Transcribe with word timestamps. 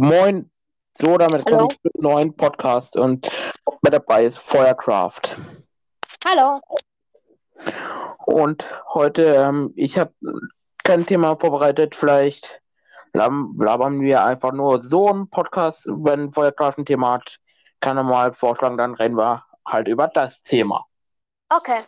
Moin, 0.00 0.48
so 0.96 1.18
damit 1.18 1.44
Hallo. 1.46 1.56
komme 1.56 1.68
ich 1.72 1.92
zum 1.92 2.02
neuen 2.02 2.36
Podcast 2.36 2.94
und 2.94 3.28
mit 3.82 3.92
dabei 3.92 4.26
ist 4.26 4.38
Feuercraft. 4.38 5.36
Hallo. 6.24 6.60
Und 8.24 8.64
heute, 8.94 9.24
ähm, 9.24 9.72
ich 9.74 9.98
habe 9.98 10.14
kein 10.84 11.04
Thema 11.04 11.34
vorbereitet, 11.34 11.96
vielleicht 11.96 12.62
lab- 13.12 13.32
labern 13.58 14.00
wir 14.00 14.22
einfach 14.22 14.52
nur 14.52 14.80
so 14.82 15.08
einen 15.08 15.28
Podcast, 15.30 15.84
wenn 15.88 16.32
Feuercraft 16.32 16.78
ein 16.78 16.86
Thema 16.86 17.14
hat, 17.14 17.40
kann 17.80 17.96
er 17.96 18.04
mal 18.04 18.32
vorschlagen, 18.32 18.78
dann 18.78 18.94
reden 18.94 19.16
wir 19.16 19.44
halt 19.66 19.88
über 19.88 20.06
das 20.06 20.44
Thema. 20.44 20.86
Okay. 21.48 21.82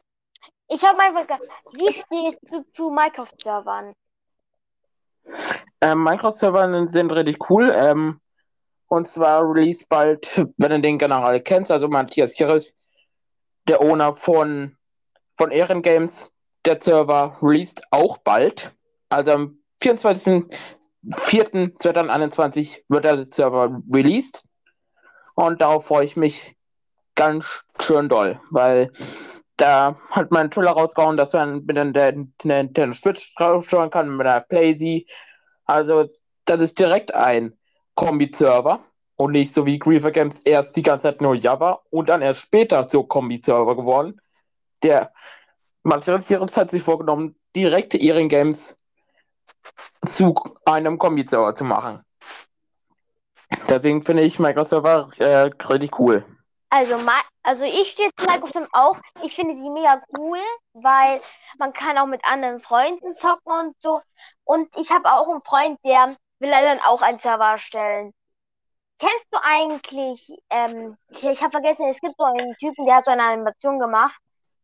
Ich 0.66 0.84
habe 0.84 0.96
mal 0.96 1.12
gefragt, 1.12 1.44
wie 1.74 1.92
stehst 1.92 2.40
du 2.50 2.64
zu 2.72 2.90
Minecraft-Servern? 2.90 3.94
Ähm, 5.80 6.02
Minecraft-Server 6.02 6.86
sind 6.86 7.12
richtig 7.12 7.50
cool. 7.50 7.72
Ähm, 7.74 8.20
und 8.88 9.06
zwar 9.06 9.42
release 9.42 9.86
bald, 9.88 10.28
wenn 10.56 10.70
du 10.70 10.80
den 10.80 10.98
General 10.98 11.40
kennst, 11.40 11.70
also 11.70 11.88
Matthias 11.88 12.34
Chiris, 12.34 12.74
der 13.68 13.80
Owner 13.80 14.16
von, 14.16 14.76
von 15.36 15.50
Ehren 15.50 15.82
der 16.64 16.80
Server 16.80 17.36
released 17.40 17.82
auch 17.90 18.18
bald. 18.18 18.72
Also 19.08 19.32
am 19.32 19.58
24.04.2021 19.82 22.82
wird 22.88 23.04
der 23.04 23.26
Server 23.30 23.82
released. 23.90 24.44
Und 25.34 25.62
darauf 25.62 25.86
freue 25.86 26.04
ich 26.04 26.16
mich 26.16 26.54
ganz 27.14 27.64
schön 27.78 28.08
doll, 28.08 28.40
weil 28.50 28.90
da 29.60 29.96
hat 30.10 30.30
man 30.30 30.42
einen 30.42 30.50
Trailer 30.50 30.72
rausgehauen, 30.72 31.16
dass 31.16 31.32
man 31.32 31.64
mit 31.66 31.76
der 31.76 32.12
Nintendo 32.44 32.94
Switch 32.94 33.34
draufsteuern 33.34 33.90
kann, 33.90 34.16
mit 34.16 34.26
der 34.26 34.40
Playsee. 34.40 35.06
Also, 35.66 36.08
das 36.46 36.60
ist 36.60 36.78
direkt 36.78 37.14
ein 37.14 37.56
Kombi-Server 37.94 38.80
und 39.16 39.32
nicht 39.32 39.52
so 39.52 39.66
wie 39.66 39.78
Griever 39.78 40.10
Games 40.10 40.40
erst 40.44 40.76
die 40.76 40.82
ganze 40.82 41.04
Zeit 41.04 41.20
nur 41.20 41.34
Java 41.34 41.80
und 41.90 42.08
dann 42.08 42.22
erst 42.22 42.40
später 42.40 42.88
so 42.88 43.02
Kombi-Server 43.02 43.76
geworden. 43.76 44.18
Der 44.82 45.12
Materialisierungs 45.82 46.56
hat 46.56 46.70
sich 46.70 46.82
vorgenommen, 46.82 47.36
direkt 47.54 47.92
ihren 47.94 48.28
Games 48.28 48.76
zu 50.06 50.34
einem 50.64 50.98
Kombi-Server 50.98 51.54
zu 51.54 51.64
machen. 51.64 52.02
Deswegen 53.68 54.02
finde 54.02 54.22
ich 54.22 54.38
Microserver 54.38 55.10
äh, 55.18 55.50
richtig 55.68 55.98
cool. 55.98 56.24
Also, 56.70 56.98
also 57.42 57.64
ich 57.64 57.90
stehe 57.90 58.10
zu 58.16 58.26
Minecraft 58.26 58.68
auch. 58.72 58.96
Ich 59.22 59.34
finde 59.34 59.56
sie 59.56 59.70
mega 59.70 60.02
cool, 60.16 60.38
weil 60.72 61.20
man 61.58 61.72
kann 61.72 61.98
auch 61.98 62.06
mit 62.06 62.24
anderen 62.24 62.60
Freunden 62.60 63.12
zocken 63.12 63.52
und 63.52 63.76
so. 63.80 64.00
Und 64.44 64.68
ich 64.78 64.90
habe 64.90 65.12
auch 65.12 65.28
einen 65.28 65.42
Freund, 65.42 65.78
der 65.84 66.16
will 66.38 66.50
dann 66.50 66.80
auch 66.80 67.02
einen 67.02 67.18
Server 67.18 67.52
erstellen. 67.52 68.12
Kennst 68.98 69.26
du 69.32 69.38
eigentlich, 69.42 70.32
ähm, 70.50 70.96
ich, 71.08 71.24
ich 71.24 71.42
habe 71.42 71.52
vergessen, 71.52 71.86
es 71.86 72.00
gibt 72.00 72.14
so 72.18 72.24
einen 72.24 72.54
Typen, 72.56 72.86
der 72.86 72.96
hat 72.96 73.06
so 73.06 73.10
eine 73.10 73.24
Animation 73.24 73.78
gemacht. 73.78 74.20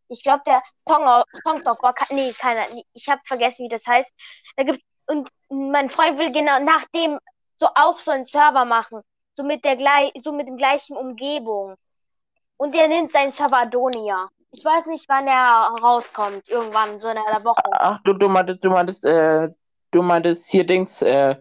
Ich 0.08 0.22
glaube, 0.22 0.42
der 0.46 0.62
Song, 0.88 1.04
Songs 1.44 1.66
of 1.66 1.82
War, 1.82 1.94
nee, 2.10 2.32
keiner, 2.34 2.66
ich 2.92 3.08
habe 3.08 3.20
vergessen, 3.24 3.64
wie 3.64 3.68
das 3.68 3.86
heißt. 3.86 4.12
Da 4.56 4.64
gibt 4.64 4.82
und 5.08 5.28
mein 5.48 5.90
Freund 5.90 6.18
will 6.18 6.32
genau 6.32 6.58
nach 6.60 6.84
dem 6.94 7.18
so 7.56 7.66
auch 7.74 7.98
so 7.98 8.10
einen 8.10 8.24
Server 8.24 8.64
machen, 8.64 9.02
so 9.36 9.44
mit 9.44 9.64
der 9.64 9.76
gleich, 9.76 10.12
so 10.22 10.32
mit 10.32 10.48
dem 10.48 10.56
gleichen 10.56 10.96
Umgebung. 10.96 11.76
Und 12.56 12.74
der 12.74 12.88
nennt 12.88 13.12
seinen 13.12 13.32
Server 13.32 13.58
Adonia. 13.58 14.28
Ich 14.50 14.64
weiß 14.64 14.86
nicht, 14.86 15.08
wann 15.08 15.26
er 15.26 15.70
rauskommt, 15.82 16.48
irgendwann 16.48 17.00
so 17.00 17.08
in 17.08 17.18
einer 17.18 17.44
Woche. 17.44 17.62
Ach, 17.72 17.98
du, 18.04 18.14
du 18.14 18.28
meintest, 18.28 18.64
du 18.64 18.70
meintest, 18.70 19.04
äh, 19.04 19.50
du 19.90 20.02
meintest 20.02 20.48
hier 20.48 20.64
Dings, 20.64 21.02
äh, 21.02 21.36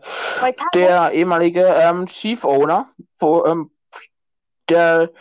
der 0.73 1.11
ehemalige 1.11 1.63
ähm, 1.63 2.05
Chief 2.07 2.43
Owner, 2.43 2.89
wo, 3.19 3.45
ähm, 3.45 3.71
der 4.69 5.11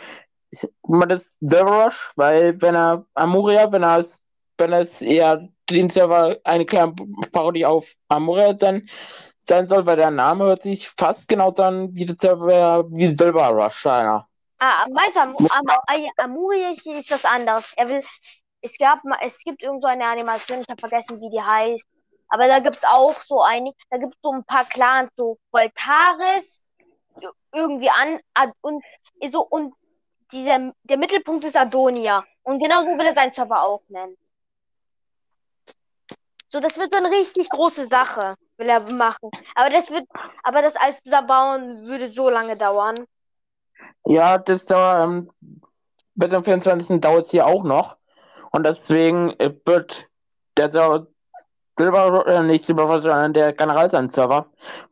man 0.87 1.09
das 1.09 1.37
The 1.41 1.56
Rush, 1.56 2.12
weil 2.17 2.61
wenn 2.61 2.75
er 2.75 3.06
Amuria, 3.15 3.70
wenn 3.72 3.83
er 3.83 3.98
es, 3.98 4.25
wenn 4.59 4.72
er 4.72 4.81
es 4.81 5.03
eher 5.03 5.49
den 5.71 5.91
Server 5.91 6.37
eine 6.44 6.65
kleine 6.65 6.94
Parodie 7.32 7.66
auf 7.66 7.94
Amuria 8.09 8.55
sein, 8.55 8.88
sein 9.41 9.66
soll, 9.66 9.87
weil 9.87 9.97
der 9.97 10.11
Name 10.11 10.44
hört 10.44 10.62
sich 10.62 10.88
fast 10.88 11.28
genau 11.28 11.50
an 11.53 11.94
wie 11.94 12.06
der 12.06 12.16
Server 12.19 12.84
wie 12.91 13.12
Silver 13.12 13.49
Rush 13.49 13.87
einer. 13.87 14.28
Ah, 14.59 14.87
meinst 14.91 15.16
du, 15.16 15.20
Am 15.20 15.37
Am 15.37 15.66
Am 15.87 16.06
Amuria 16.16 16.70
ist, 16.70 17.10
was 17.10 17.25
anderes. 17.25 17.72
Er 17.76 17.88
will, 17.88 18.04
es 18.62 18.78
gab 18.78 19.04
mal, 19.04 19.19
es 19.22 19.38
gibt 19.38 19.62
irgend 19.62 19.82
so 19.82 19.88
eine 19.88 20.06
Animation, 20.06 20.60
ich 20.60 20.69
habe 20.69 20.81
vergessen, 20.81 21.20
wie 21.20 21.31
die 21.31 21.42
heißt. 21.42 21.87
Aber 22.28 22.47
da 22.48 22.59
gibt's 22.60 22.84
auch 22.84 23.14
so 23.14 23.43
eine, 23.43 23.72
da 23.91 23.98
gibt's 23.98 24.19
so 24.22 24.32
ein 24.32 24.44
paar 24.44 24.64
Clans, 24.64 25.10
so 25.16 25.38
Voltaris, 25.50 26.62
irgendwie 27.53 27.91
an, 27.91 28.20
und 28.60 28.82
so, 29.28 29.43
und 29.43 29.75
dieser, 30.32 30.72
der 30.82 30.98
Mittelpunkt 30.98 31.44
ist 31.44 31.56
Adonia. 31.56 32.25
Und 32.43 32.60
genau 32.60 32.82
so 32.82 32.88
will 32.88 33.06
er 33.06 33.14
seinen 33.14 33.32
Server 33.32 33.62
auch 33.62 33.82
nennen. 33.88 34.16
So, 36.48 36.60
das 36.60 36.78
wird 36.78 36.93
so 36.93 36.98
eine 36.98 37.10
richtig 37.10 37.50
große 37.50 37.87
Sache, 37.87 38.37
will 38.59 38.69
er 38.69 38.81
machen. 38.81 39.31
Aber 39.54 39.70
das 39.70 39.91
wird, 39.91 40.06
aber 40.43 40.62
das 40.62 40.76
alles 40.76 41.03
zusammenbauen 41.03 41.87
würde 41.87 42.09
so 42.09 42.31
lange 42.31 42.56
dauern. 42.56 43.06
Ja, 44.14 44.38
das 44.38 44.64
dauert, 44.64 45.02
ähm, 45.02 45.28
bis 46.14 46.30
zum 46.30 46.44
24. 46.44 47.00
dauert 47.00 47.25
es 47.25 47.32
hier 47.32 47.48
auch 47.48 47.64
noch. 47.64 47.97
Und 48.52 48.64
deswegen 48.64 49.30
äh, 49.41 49.52
wird 49.64 50.06
der 50.56 50.70
Server, 50.70 51.08
äh, 51.76 52.42
nicht 52.44 52.64
Silver, 52.64 52.84
Rush, 52.84 53.02
sondern 53.02 53.32
der 53.32 53.52
Generalsand-Server 53.52 54.47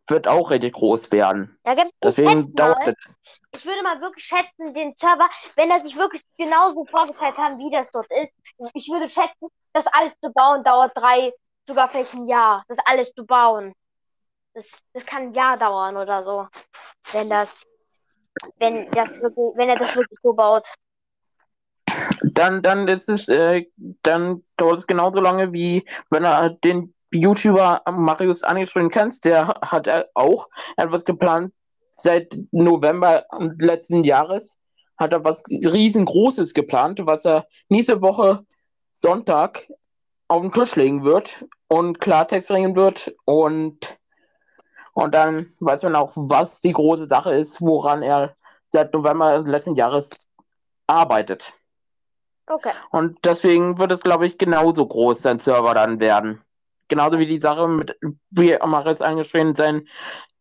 wird 0.09 0.27
auch 0.27 0.51
richtig 0.51 0.75
groß 0.75 1.13
werden. 1.13 1.57
Ja, 1.65 1.77
Deswegen 2.03 2.53
dauert 2.57 2.89
es. 2.89 3.39
ich 3.53 3.65
würde 3.65 3.85
mal 3.85 4.01
wirklich 4.01 4.25
schätzen, 4.25 4.75
den 4.75 4.93
Server, 4.97 5.29
wenn 5.55 5.71
er 5.71 5.85
sich 5.85 5.95
wirklich 5.95 6.23
genauso 6.37 6.85
vorgestellt 6.87 7.37
hat, 7.37 7.59
wie 7.59 7.71
das 7.71 7.93
dort 7.93 8.11
ist, 8.11 8.35
ich 8.75 8.89
würde 8.89 9.09
schätzen, 9.09 9.47
das 9.73 9.87
alles 9.87 10.19
zu 10.21 10.33
bauen 10.33 10.65
dauert 10.65 10.97
drei, 10.97 11.33
sogar 11.69 11.89
vielleicht 11.89 12.15
ein 12.15 12.27
Jahr, 12.27 12.65
das 12.67 12.79
alles 12.85 13.13
zu 13.13 13.25
bauen. 13.25 13.73
Das, 14.55 14.81
das 14.93 15.07
kann 15.07 15.29
ein 15.29 15.33
Jahr 15.33 15.57
dauern 15.57 15.97
oder 15.97 16.25
so, 16.25 16.49
wenn 17.13 17.31
das, 17.31 17.65
wenn 18.59 18.91
das 18.91 19.09
wenn 19.11 19.69
er 19.69 19.77
das 19.77 19.97
wirklich 19.97 20.19
so 20.23 20.33
baut. 20.33 20.67
Dann, 22.23 22.63
dann 22.63 22.89
ist 22.89 23.09
es, 23.09 23.29
äh, 23.29 23.67
dann 24.03 24.43
dauert 24.57 24.79
es 24.79 24.87
genauso 24.87 25.21
lange, 25.21 25.53
wie 25.53 25.85
wenn 26.11 26.25
er 26.25 26.51
den 26.51 26.95
YouTuber 27.13 27.83
Marius 27.91 28.43
Angeschrieben 28.43 28.91
kennst, 28.91 29.25
der 29.25 29.49
hat 29.61 29.89
auch 30.15 30.49
etwas 30.77 31.05
geplant. 31.05 31.55
Seit 31.91 32.39
November 32.53 33.27
letzten 33.59 34.03
Jahres 34.03 34.59
hat 34.97 35.13
er 35.13 35.25
was 35.25 35.43
riesengroßes 35.51 36.55
geplant, 36.55 37.01
was 37.05 37.25
er 37.27 37.47
nächste 37.69 38.01
Woche 38.01 38.47
Sonntag 38.93 39.69
auf 40.29 40.41
den 40.41 40.53
Tisch 40.53 40.75
legen 40.77 41.05
wird 41.05 41.45
und 41.69 42.01
Klartext 42.01 42.49
bringen 42.49 42.75
wird 42.75 43.15
und, 43.25 43.99
und 44.93 45.15
dann 45.15 45.53
weiß 45.61 45.83
man 45.85 45.97
auch, 45.97 46.13
was 46.15 46.61
die 46.61 46.73
große 46.73 47.09
Sache 47.09 47.35
ist, 47.35 47.61
woran 47.61 48.03
er 48.03 48.37
seit 48.71 48.93
November 48.93 49.39
letzten 49.41 49.75
Jahres 49.75 50.19
arbeitet. 50.87 51.53
Okay. 52.47 52.73
Und 52.91 53.19
deswegen 53.25 53.79
wird 53.79 53.93
es, 53.93 54.01
glaube 54.01 54.27
ich, 54.27 54.37
genauso 54.39 54.87
groß 54.87 55.23
sein 55.23 55.39
Server 55.39 55.75
dann 55.75 56.01
werden. 56.01 56.43
Genauso 56.89 57.19
wie 57.19 57.27
die 57.27 57.41
Sache 57.41 57.69
mit, 57.69 57.97
wie 58.31 58.61
Amaris 58.61 59.01
angeschrieben, 59.01 59.55
sein, 59.55 59.89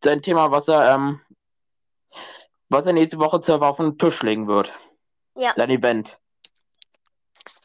sein 0.04 0.22
Thema, 0.22 0.52
was 0.52 0.68
er, 0.68 0.94
ähm, 0.94 1.22
was 2.70 2.86
er 2.86 2.94
nächste 2.94 3.20
Woche 3.20 3.42
Server 3.42 3.70
auf 3.70 3.78
den 3.78 3.98
Tisch 3.98 4.22
legen 4.24 4.48
wird. 4.48 4.74
Ja. 5.36 5.54
Sein 5.56 5.70
Event. 5.70 6.18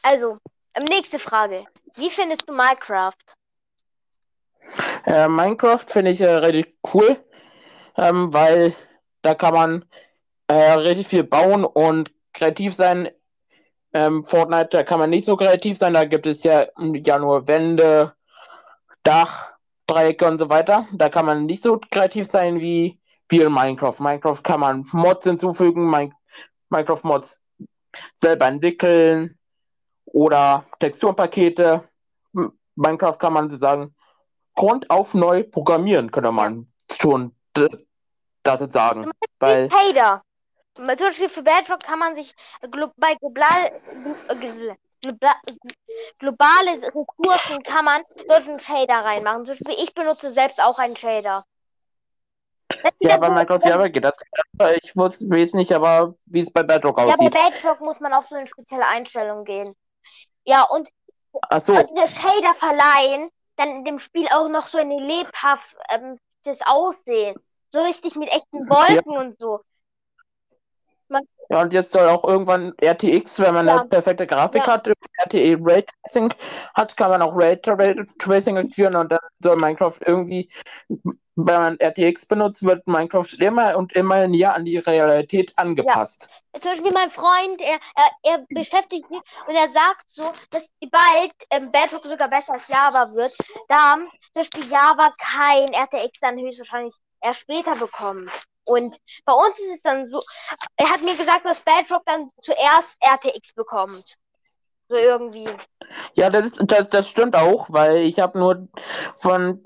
Also, 0.03 0.37
ähm, 0.73 0.85
nächste 0.85 1.19
Frage. 1.19 1.65
Wie 1.95 2.09
findest 2.09 2.47
du 2.47 2.53
Minecraft? 2.53 3.13
Äh, 5.05 5.27
Minecraft 5.27 5.85
finde 5.87 6.11
ich 6.11 6.21
äh, 6.21 6.29
richtig 6.29 6.77
cool, 6.93 7.17
ähm, 7.97 8.33
weil 8.33 8.75
da 9.21 9.35
kann 9.35 9.53
man 9.53 9.85
äh, 10.47 10.73
richtig 10.73 11.07
viel 11.07 11.23
bauen 11.23 11.65
und 11.65 12.11
kreativ 12.33 12.73
sein. 12.73 13.09
Ähm, 13.93 14.23
Fortnite, 14.23 14.69
da 14.71 14.83
kann 14.83 14.99
man 14.99 15.09
nicht 15.09 15.25
so 15.25 15.37
kreativ 15.37 15.77
sein, 15.77 15.93
da 15.93 16.05
gibt 16.05 16.25
es 16.25 16.43
ja, 16.43 16.67
ja 16.77 17.19
nur 17.19 17.47
Wände, 17.47 18.13
Dach, 19.03 19.53
Dreiecke 19.87 20.27
und 20.27 20.37
so 20.37 20.49
weiter. 20.49 20.87
Da 20.91 21.09
kann 21.09 21.25
man 21.25 21.45
nicht 21.45 21.63
so 21.63 21.79
kreativ 21.91 22.29
sein 22.29 22.59
wie, 22.59 22.99
wie 23.29 23.41
in 23.41 23.51
Minecraft. 23.51 23.95
Minecraft 23.99 24.41
kann 24.43 24.59
man 24.59 24.85
Mods 24.91 25.25
hinzufügen, 25.25 25.89
Min 25.89 26.13
Minecraft-Mods 26.69 27.41
selber 28.13 28.47
entwickeln 28.47 29.37
oder 30.05 30.65
Texturenpakete. 30.79 31.83
M- 32.35 32.51
Minecraft 32.75 33.17
kann 33.17 33.33
man 33.33 33.49
sozusagen 33.49 33.95
Grund 34.57 34.89
auf 34.89 35.13
neu 35.13 35.43
programmieren, 35.43 36.11
könnte 36.11 36.31
man 36.33 36.67
schon 36.91 37.33
dazu 38.43 38.67
sagen. 38.67 39.09
Weil, 39.39 39.71
Shader. 39.71 40.21
Zum 40.75 40.85
Beispiel 40.85 41.29
für 41.29 41.41
Bedrock 41.41 41.81
kann 41.81 41.99
man 41.99 42.15
sich 42.15 42.35
bei 42.61 43.15
global, 43.15 43.71
gl- 44.27 44.75
globa 45.01 45.35
globale 46.19 46.81
Ressourcen 46.83 47.63
kann 47.63 47.85
man 47.85 48.03
dort 48.27 48.47
einen 48.47 48.59
Shader 48.59 49.05
reinmachen. 49.05 49.45
Zum 49.45 49.57
Beispiel 49.57 49.83
ich 49.83 49.93
benutze 49.93 50.31
selbst 50.31 50.61
auch 50.61 50.77
einen 50.77 50.95
Shader. 50.95 51.45
Ja, 52.99 53.17
bei 53.17 53.29
Minecraft 53.29 53.61
Java 53.63 53.87
geht 53.87 54.03
das. 54.03 54.17
Ich 54.81 54.95
wusste, 54.95 55.25
weiß 55.29 55.53
nicht, 55.53 55.71
aber 55.71 56.15
wie 56.25 56.41
es 56.41 56.51
bei 56.51 56.63
Bedrock 56.63 56.99
Ja, 56.99 57.05
bei 57.05 57.13
aussieht. 57.13 57.33
Bedrock 57.33 57.81
muss 57.81 57.99
man 57.99 58.13
auf 58.13 58.25
so 58.25 58.35
eine 58.35 58.47
spezielle 58.47 58.85
Einstellung 58.85 59.45
gehen. 59.45 59.75
Ja, 60.45 60.63
und 60.63 60.89
Ach 61.49 61.61
so, 61.61 61.73
und 61.73 61.89
diese 61.95 62.07
Shader 62.07 62.53
verleihen 62.53 63.29
dann 63.57 63.69
in 63.69 63.85
dem 63.85 63.99
Spiel 63.99 64.27
auch 64.29 64.49
noch 64.49 64.67
so 64.67 64.77
ein 64.77 64.89
lebhaftes 64.89 66.61
Aussehen. 66.65 67.35
So 67.73 67.81
richtig 67.81 68.15
mit 68.15 68.29
echten 68.29 68.69
Wolken 68.69 69.17
und 69.17 69.37
so. 69.39 69.61
ja, 71.49 71.61
und 71.61 71.73
jetzt 71.73 71.91
soll 71.91 72.07
auch 72.09 72.23
irgendwann 72.25 72.73
RTX, 72.81 73.39
wenn 73.39 73.53
man 73.53 73.67
Ja. 73.67 73.77
eine 73.77 73.87
perfekte 73.87 74.27
Grafik 74.27 74.67
Ja. 74.67 74.73
hat, 74.73 74.87
RTE 74.87 75.57
Raytracing 75.61 76.33
hat, 76.73 76.97
kann 76.97 77.09
man 77.11 77.21
auch 77.21 77.33
Raytracing 77.35 78.57
aktivieren 78.57 78.95
und 78.95 79.11
dann 79.11 79.19
soll 79.41 79.55
Minecraft 79.55 79.97
irgendwie, 80.05 80.49
wenn 81.37 81.61
man 81.61 81.77
RTX 81.79 82.25
benutzt, 82.25 82.63
wird 82.63 82.87
Minecraft 82.87 83.31
immer 83.39 83.77
und 83.77 83.93
immer 83.93 84.27
näher 84.27 84.55
an 84.55 84.65
die 84.65 84.77
Realität 84.77 85.53
angepasst. 85.57 86.27
Zum 86.59 86.71
Beispiel 86.71 86.91
mein 86.91 87.11
Freund, 87.11 87.61
er, 87.61 87.79
er, 87.95 88.31
er 88.33 88.45
beschäftigt 88.49 89.07
sich 89.07 89.19
und 89.47 89.55
er 89.55 89.69
sagt 89.69 90.05
so, 90.13 90.33
dass 90.49 90.67
bald 90.91 91.31
ähm, 91.51 91.71
Bedrock 91.71 92.05
sogar 92.05 92.27
besser 92.27 92.53
als 92.53 92.67
Java 92.67 93.13
wird, 93.13 93.35
da 93.67 93.97
zum 94.33 94.41
Beispiel 94.41 94.65
Java 94.69 95.13
kein 95.19 95.73
RTX 95.73 96.19
dann 96.19 96.39
höchstwahrscheinlich 96.39 96.95
erst 97.21 97.41
später 97.41 97.75
bekommt. 97.75 98.31
Und 98.63 98.97
bei 99.25 99.33
uns 99.33 99.59
ist 99.59 99.75
es 99.75 99.81
dann 99.83 100.07
so, 100.07 100.21
er 100.75 100.89
hat 100.89 101.01
mir 101.03 101.15
gesagt, 101.15 101.45
dass 101.45 101.59
Bedrock 101.61 102.01
dann 102.05 102.29
zuerst 102.41 102.97
RTX 103.01 103.53
bekommt. 103.53 104.15
So 104.89 104.95
irgendwie. 104.95 105.47
Ja, 106.15 106.29
das, 106.29 106.47
ist- 106.51 106.61
das, 106.71 106.89
das 106.89 107.09
stimmt 107.09 107.35
auch, 107.35 107.67
weil 107.69 107.97
ich 107.97 108.19
habe 108.19 108.39
nur 108.39 108.67
von, 109.19 109.63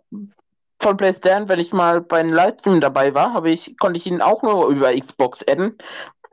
von 0.81 0.97
PlayStation, 0.97 1.47
wenn 1.47 1.59
ich 1.59 1.71
mal 1.71 2.01
bei 2.01 2.19
einem 2.19 2.33
Livestream 2.33 2.81
dabei 2.81 3.13
war, 3.13 3.33
habe 3.33 3.51
ich, 3.51 3.77
konnte 3.77 3.97
ich 3.97 4.07
ihn 4.07 4.21
auch 4.21 4.41
nur 4.41 4.67
über 4.67 4.93
Xbox 4.99 5.45
adden, 5.47 5.77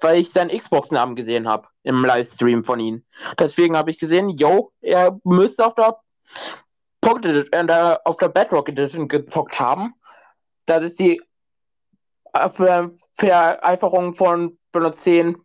weil 0.00 0.18
ich 0.18 0.30
seinen 0.30 0.56
Xbox-Namen 0.56 1.16
gesehen 1.16 1.48
habe 1.48 1.68
im 1.82 2.04
Livestream 2.04 2.64
von 2.64 2.80
ihm. 2.80 3.04
Deswegen 3.38 3.76
habe 3.76 3.90
ich 3.90 3.98
gesehen, 3.98 4.30
yo, 4.30 4.72
er 4.80 5.18
müsste 5.24 5.66
auf 5.66 5.74
der, 5.74 5.98
Pocket 7.00 7.48
äh, 7.52 7.96
auf 8.04 8.16
der 8.16 8.28
Bedrock 8.28 8.68
Edition 8.68 9.08
gezockt 9.08 9.58
haben. 9.58 9.94
Das 10.66 10.82
ist 10.82 10.98
die 10.98 11.20
äh, 12.32 12.50
Ver 12.50 12.90
Vereinfachung 13.12 14.14
von 14.14 14.58
Windows 14.72 14.96
10 14.96 15.36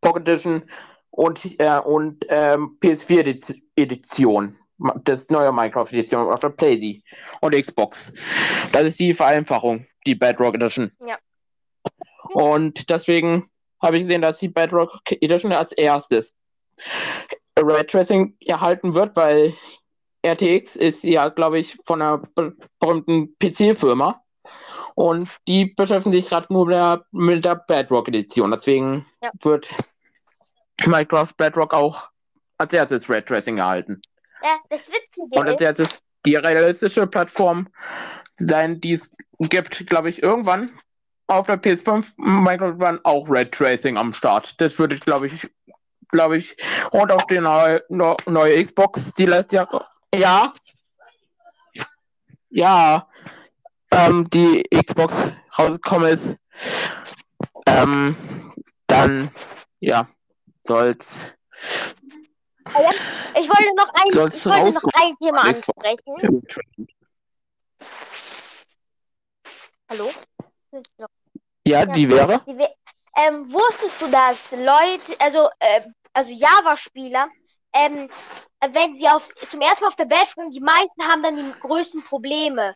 Pocket 0.00 0.28
Edition 0.28 0.64
und, 1.10 1.58
äh, 1.60 1.78
und 1.78 2.24
ähm, 2.28 2.78
PS4 2.82 3.20
Ediz- 3.20 3.62
Edition. 3.76 4.58
Das 5.04 5.30
neue 5.30 5.52
Minecraft 5.52 5.86
Edition 5.90 6.30
auf 6.32 6.40
der 6.40 6.50
PlayStation 6.50 7.02
und 7.40 7.54
Xbox. 7.54 8.12
Das 8.72 8.84
ist 8.84 8.98
die 9.00 9.14
Vereinfachung, 9.14 9.86
die 10.06 10.14
Bedrock 10.14 10.54
Edition. 10.54 10.92
Ja. 11.06 11.16
Und 12.34 12.90
deswegen 12.90 13.48
habe 13.80 13.96
ich 13.96 14.02
gesehen, 14.02 14.22
dass 14.22 14.38
die 14.38 14.48
Bedrock 14.48 15.00
Edition 15.10 15.52
als 15.52 15.72
erstes 15.72 16.34
Raytracing 17.58 18.36
erhalten 18.44 18.94
wird, 18.94 19.16
weil 19.16 19.54
RTX 20.24 20.76
ist 20.76 21.04
ja, 21.04 21.28
glaube 21.28 21.58
ich, 21.58 21.78
von 21.86 22.02
einer 22.02 22.18
be- 22.18 22.54
berühmten 22.80 23.34
PC-Firma. 23.38 24.20
Und 24.94 25.28
die 25.46 25.66
beschäftigen 25.66 26.12
sich 26.12 26.28
gerade 26.28 26.52
nur 26.52 26.66
mit 26.66 26.74
der, 26.74 27.04
mit 27.12 27.44
der 27.44 27.54
Bedrock 27.56 28.08
Edition. 28.08 28.50
Deswegen 28.50 29.06
Ja. 29.22 29.30
wird 29.42 29.74
Minecraft 30.84 31.32
Bedrock 31.36 31.72
auch 31.74 32.08
als 32.58 32.72
erstes 32.72 33.08
Raytracing 33.08 33.58
erhalten. 33.58 34.00
Ja, 34.42 34.58
das 34.68 34.88
Witzige 34.88 35.38
Und 35.38 35.48
als 35.48 35.60
ist, 35.60 35.60
erstes 35.60 36.02
die 36.24 36.36
realistische 36.36 37.06
Plattform 37.06 37.68
sein, 38.34 38.80
die 38.80 38.92
es 38.92 39.10
gibt, 39.38 39.86
glaube 39.86 40.10
ich, 40.10 40.22
irgendwann 40.22 40.78
auf 41.28 41.46
der 41.46 41.60
PS5 41.60 42.04
Minecraft 42.16 42.76
Run 42.78 43.00
auch 43.04 43.26
Raytracing 43.28 43.96
am 43.96 44.12
Start. 44.12 44.60
Das 44.60 44.78
würde 44.78 44.96
ich, 44.96 45.00
glaube 45.00 45.26
ich, 45.26 45.48
glaube 46.10 46.36
ich, 46.36 46.56
und 46.90 47.10
auf 47.10 47.26
die 47.26 47.40
neue, 47.40 47.82
neue 47.88 48.64
Xbox, 48.64 49.12
die 49.14 49.26
lässt 49.26 49.52
ja, 49.52 49.68
ja, 50.14 50.54
ja, 52.50 53.08
ähm, 53.90 54.28
die 54.30 54.62
Xbox 54.70 55.14
rausgekommen 55.58 56.12
ist, 56.12 56.34
ähm, 57.66 58.52
dann, 58.86 59.30
ja, 59.80 60.08
soll's, 60.64 61.30
ich 62.68 63.48
wollte 63.48 63.74
noch 63.76 63.88
ein, 63.94 64.08
ich 64.08 64.46
wollte 64.46 64.72
noch 64.72 64.92
ein 64.94 65.16
Thema 65.18 65.40
ansprechen. 65.42 66.42
Hallo? 69.88 70.10
ja, 71.64 71.86
die 71.86 72.08
wäre, 72.08 72.42
Die 72.46 72.66
Ähm, 73.18 73.52
wusstest 73.52 74.00
du, 74.00 74.08
dass 74.08 74.50
Leute, 74.52 75.18
also, 75.20 75.48
äh, 75.60 75.82
also 76.12 76.32
Java-Spieler, 76.32 77.28
ähm, 77.72 78.10
wenn 78.72 78.96
sie 78.96 79.08
auf, 79.08 79.28
zum 79.48 79.60
ersten 79.60 79.84
Mal 79.84 79.88
auf 79.88 79.96
der 79.96 80.06
Bedrock, 80.06 80.50
die 80.50 80.60
meisten 80.60 81.02
haben 81.02 81.22
dann 81.22 81.36
die 81.36 81.60
größten 81.60 82.02
Probleme. 82.02 82.74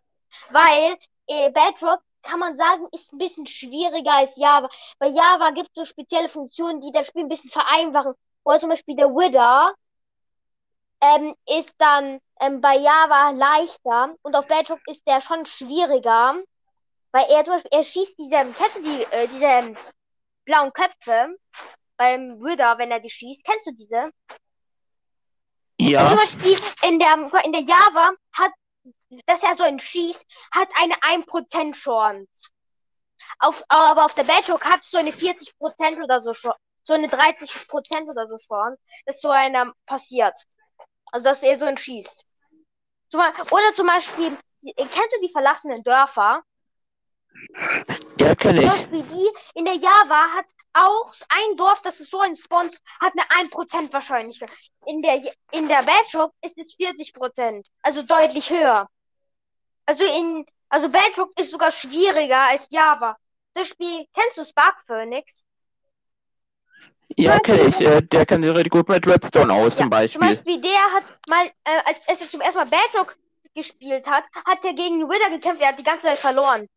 Weil 0.51 0.97
äh, 1.27 1.51
Bedrock, 1.51 2.01
kann 2.23 2.39
man 2.39 2.57
sagen, 2.57 2.87
ist 2.93 3.13
ein 3.13 3.19
bisschen 3.19 3.47
schwieriger 3.47 4.13
als 4.13 4.37
Java. 4.37 4.69
Bei 4.99 5.09
Java 5.09 5.51
gibt 5.51 5.69
es 5.69 5.75
so 5.75 5.85
spezielle 5.85 6.29
Funktionen, 6.29 6.81
die 6.81 6.93
das 6.93 7.07
Spiel 7.07 7.23
ein 7.23 7.29
bisschen 7.29 7.51
vereinfachen. 7.51 8.15
Oder 8.45 8.59
zum 8.59 8.71
Beispiel 8.71 8.97
der 8.97 9.09
Wither 9.09 9.75
ähm, 11.01 11.35
ist 11.47 11.75
dann 11.79 12.21
ähm, 12.41 12.61
bei 12.61 12.77
Java 12.77 13.31
leichter 13.31 14.15
und 14.23 14.35
auf 14.37 14.47
Bedrock 14.47 14.81
ist 14.87 15.07
der 15.07 15.21
schon 15.21 15.47
schwieriger. 15.47 16.37
Weil 17.13 17.27
er 17.31 17.45
zum 17.45 17.55
Beispiel, 17.55 17.71
er 17.73 17.85
schießt 17.85 18.19
diese, 18.19 18.37
kennst 18.57 18.77
du 18.77 18.83
die, 18.83 19.03
äh, 19.11 19.27
diese 19.29 19.45
ähm, 19.45 19.77
blauen 20.45 20.73
Köpfe 20.73 21.37
beim 21.97 22.41
Wither, 22.41 22.79
wenn 22.79 22.91
er 22.91 23.01
die 23.01 23.11
schießt? 23.11 23.45
Kennst 23.45 23.67
du 23.67 23.73
diese? 23.73 24.11
ja, 25.79 26.09
Zum 26.09 26.17
Beispiel 26.17 26.59
in 26.89 26.99
der, 26.99 27.15
in 27.45 27.53
der 27.53 27.63
Java 27.63 28.13
hat, 28.33 28.53
dass 29.27 29.43
er 29.43 29.57
so 29.57 29.65
ein 29.65 29.81
schießt, 29.81 30.25
hat 30.53 30.69
eine 30.81 30.95
1% 31.03 31.75
Chance. 31.77 32.49
Auf, 33.39 33.63
aber 33.69 34.05
auf 34.05 34.15
der 34.15 34.25
Bedrock 34.25 34.65
hat 34.65 34.81
es 34.83 34.91
so 34.91 34.99
eine 34.99 35.13
40% 35.13 35.99
oder 36.03 36.21
so, 36.21 36.33
Chance- 36.33 36.59
so 36.91 36.95
eine 36.95 37.09
30% 37.09 38.09
oder 38.09 38.27
so 38.27 38.37
Chance, 38.37 38.81
dass 39.07 39.21
so 39.21 39.31
einer 39.31 39.73
passiert. 39.87 40.35
Also, 41.13 41.29
dass 41.29 41.43
er 41.43 41.57
so 41.59 41.65
ein 41.65 41.77
schießt. 41.77 42.25
Zum, 43.11 43.21
oder 43.21 43.75
zum 43.75 43.87
Beispiel, 43.87 44.37
kennst 44.77 45.17
du 45.17 45.21
die 45.23 45.33
verlassenen 45.33 45.83
Dörfer? 45.83 46.43
ja, 48.19 48.35
kenne 48.35 48.61
Zum 48.61 48.65
ich. 48.65 48.71
Beispiel 48.71 49.03
die 49.05 49.29
in 49.55 49.65
der 49.65 49.75
Java 49.75 50.35
hat 50.35 50.47
auch 50.73 51.13
ein 51.29 51.57
Dorf, 51.57 51.81
das 51.83 52.01
ist 52.01 52.11
so 52.11 52.21
ein 52.21 52.37
Spawn, 52.37 52.71
hat 53.01 53.13
eine 53.13 53.49
1% 53.49 53.93
Wahrscheinlichkeit. 53.93 54.51
In 54.87 55.03
der, 55.03 55.23
in 55.53 55.69
der 55.69 55.83
Bedrock 55.83 56.33
ist 56.43 56.59
es 56.59 56.77
40%. 56.77 57.65
Also 57.83 58.03
deutlich 58.03 58.51
höher. 58.51 58.89
Also 59.87 60.05
in, 60.05 60.47
also 60.69 60.89
Bedrock 60.89 61.39
ist 61.39 61.51
sogar 61.51 61.71
schwieriger 61.71 62.41
als 62.41 62.67
Java. 62.71 63.17
Das 63.55 63.69
Spiel, 63.69 64.07
kennst 64.15 64.39
du 64.39 64.45
Spark 64.45 64.83
Phoenix? 64.87 65.45
Ja, 67.21 67.39
kenne 67.39 67.63
ich. 67.69 67.81
Äh, 67.81 68.03
der 68.03 68.27
kennt 68.27 68.45
sich 68.45 68.55
richtig 68.55 68.73
gut 68.73 68.89
mit 68.89 69.07
Redstone 69.07 69.53
aus, 69.53 69.77
zum 69.77 69.85
Zum 69.85 69.91
Beispiel. 69.91 70.21
Beispiel 70.21 70.61
der 70.61 70.93
hat 70.93 71.05
mal, 71.29 71.47
äh, 71.65 71.81
als, 71.85 72.09
als 72.09 72.23
er 72.23 72.31
zum 72.31 72.41
ersten 72.41 72.61
Mal 72.61 72.67
Bedrock 72.67 73.17
gespielt 73.55 74.09
hat, 74.09 74.25
hat 74.47 74.65
er 74.65 74.73
gegen 74.75 75.09
Wither 75.09 75.31
gekämpft, 75.31 75.63
er 75.63 75.69
hat 75.69 75.79
die 75.79 75.85
ganze 75.85 76.07
Zeit 76.07 76.19
verloren. 76.19 76.69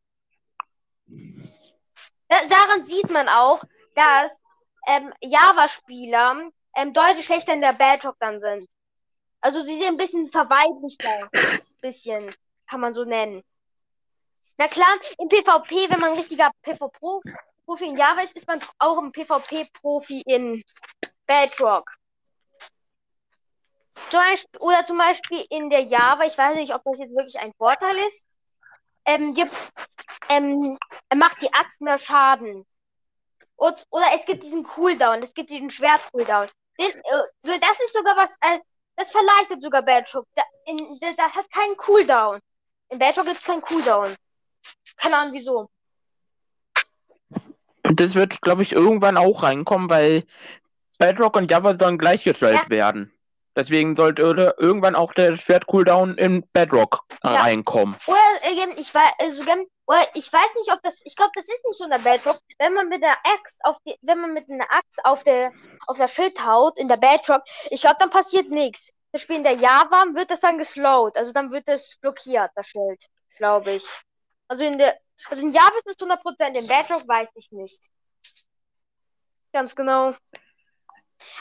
Da, 2.27 2.45
daran 2.49 2.85
sieht 2.85 3.09
man 3.09 3.29
auch, 3.29 3.63
dass 3.95 4.31
ähm, 4.87 5.13
Java-Spieler 5.21 6.49
ähm, 6.75 6.93
deutlich 6.93 7.25
schlechter 7.25 7.53
in 7.53 7.61
der 7.61 7.73
Bedrock 7.73 8.17
dann 8.19 8.41
sind. 8.41 8.67
Also 9.39 9.61
sie 9.61 9.77
sind 9.77 9.87
ein 9.87 9.97
bisschen 9.97 10.29
verweiblichter. 10.29 11.29
Bisschen, 11.81 12.33
kann 12.67 12.79
man 12.79 12.93
so 12.93 13.03
nennen. 13.03 13.43
Na 14.57 14.67
klar, 14.67 14.95
im 15.19 15.27
PvP, 15.27 15.89
wenn 15.89 15.99
man 15.99 16.11
ein 16.11 16.17
richtiger 16.17 16.51
PvP-Profi 17.65 17.85
in 17.85 17.97
Java 17.97 18.21
ist, 18.21 18.35
ist 18.35 18.47
man 18.47 18.59
auch 18.79 18.97
ein 18.97 19.11
PvP-Profi 19.11 20.21
in 20.25 20.63
Bedrock. 21.25 21.89
Zum 24.09 24.19
Beispiel, 24.19 24.59
oder 24.59 24.85
zum 24.85 24.97
Beispiel 24.97 25.45
in 25.49 25.69
der 25.69 25.81
Java, 25.81 26.25
ich 26.25 26.37
weiß 26.37 26.55
nicht, 26.55 26.73
ob 26.73 26.83
das 26.83 26.99
jetzt 26.99 27.15
wirklich 27.15 27.39
ein 27.39 27.53
Vorteil 27.53 27.97
ist, 28.07 28.27
ähm, 29.05 29.33
gibt, 29.33 29.53
ähm, 30.29 30.77
macht 31.13 31.41
die 31.41 31.53
Axt 31.53 31.81
mehr 31.81 31.97
Schaden. 31.97 32.65
Und, 33.55 33.85
oder 33.91 34.07
es 34.13 34.25
gibt 34.25 34.43
diesen 34.43 34.63
Cooldown, 34.63 35.21
es 35.21 35.33
gibt 35.33 35.49
diesen 35.49 35.69
Schwert-Cooldown. 35.69 36.49
Den, 36.79 36.91
äh, 36.91 37.59
das 37.59 37.79
ist 37.79 37.93
sogar 37.93 38.17
was, 38.17 38.35
äh, 38.41 38.59
das 38.95 39.11
verleichtet 39.11 39.61
sogar 39.61 39.83
da, 39.83 40.01
das 40.01 41.35
hat 41.35 41.49
keinen 41.51 41.77
Cooldown. 41.77 42.39
In 42.89 42.99
Bedrock 42.99 43.25
gibt 43.25 43.39
es 43.39 43.45
keinen 43.45 43.61
Cooldown. 43.61 44.15
Keine 44.97 45.17
Ahnung 45.17 45.33
wieso. 45.33 45.69
Und 47.83 47.99
das 47.99 48.15
wird, 48.15 48.41
glaube 48.41 48.63
ich, 48.63 48.71
irgendwann 48.73 49.17
auch 49.17 49.43
reinkommen, 49.43 49.89
weil 49.89 50.23
Bedrock 50.97 51.35
und 51.35 51.51
Java 51.51 51.75
sollen 51.75 51.97
gleichgestellt 51.97 52.61
Ja. 52.63 52.69
werden. 52.69 53.13
Deswegen 53.55 53.93
sollte 53.93 54.55
irgendwann 54.57 54.95
auch 54.95 55.13
der 55.13 55.35
Schwert-Cooldown 55.35 56.17
in 56.17 56.43
Bedrock 56.53 57.03
äh, 57.23 57.33
Ja. 57.33 57.41
reinkommen. 57.41 57.95
Oder 58.07 58.17
ähm, 58.43 58.73
ich 58.77 58.93
weiß, 58.93 59.11
also, 59.19 59.43
oder 59.85 60.07
ich 60.15 60.31
weiß 60.31 60.55
nicht, 60.57 60.71
ob 60.71 60.81
das, 60.81 61.01
ich 61.03 61.15
glaube, 61.15 61.31
das 61.35 61.45
ist 61.47 61.63
nicht 61.67 61.77
so 61.77 61.83
in 61.83 61.91
der 61.91 61.99
Bedrock. 61.99 62.39
Wenn 62.57 62.73
man 62.73 62.89
mit 62.89 63.03
der 63.03 63.15
Axt 63.23 63.59
auf 63.63 63.77
die, 63.85 63.95
wenn 64.01 64.21
man 64.21 64.33
mit 64.33 64.49
einer 64.49 64.71
Axt 64.71 65.03
auf 65.03 65.23
der, 65.23 65.51
auf 65.85 65.97
das 65.97 66.13
Schild 66.13 66.43
haut 66.43 66.79
in 66.79 66.87
der 66.87 66.97
Bedrock, 66.97 67.43
ich 67.69 67.81
glaube, 67.81 67.97
dann 67.99 68.09
passiert 68.09 68.49
nichts. 68.49 68.91
Das 69.11 69.21
Spiel 69.21 69.35
in 69.35 69.43
der 69.43 69.53
Java 69.53 70.05
wird 70.13 70.31
das 70.31 70.39
dann 70.39 70.57
geslowt, 70.57 71.17
also 71.17 71.31
dann 71.31 71.51
wird 71.51 71.67
das 71.67 71.97
blockiert, 72.01 72.49
das 72.55 72.65
Schild, 72.67 73.03
glaube 73.37 73.73
ich. 73.73 73.85
Also 74.53 74.65
in 74.65 74.77
der, 74.77 74.99
also 75.31 75.41
in 75.41 75.51
Java 75.51 75.75
ist 75.77 75.87
es 75.87 75.97
100%, 75.97 76.53
in 76.53 76.67
Bedrock 76.67 77.07
weiß 77.07 77.29
ich 77.33 77.51
nicht. 77.51 77.89
Ganz 79.51 79.75
genau. 79.75 80.13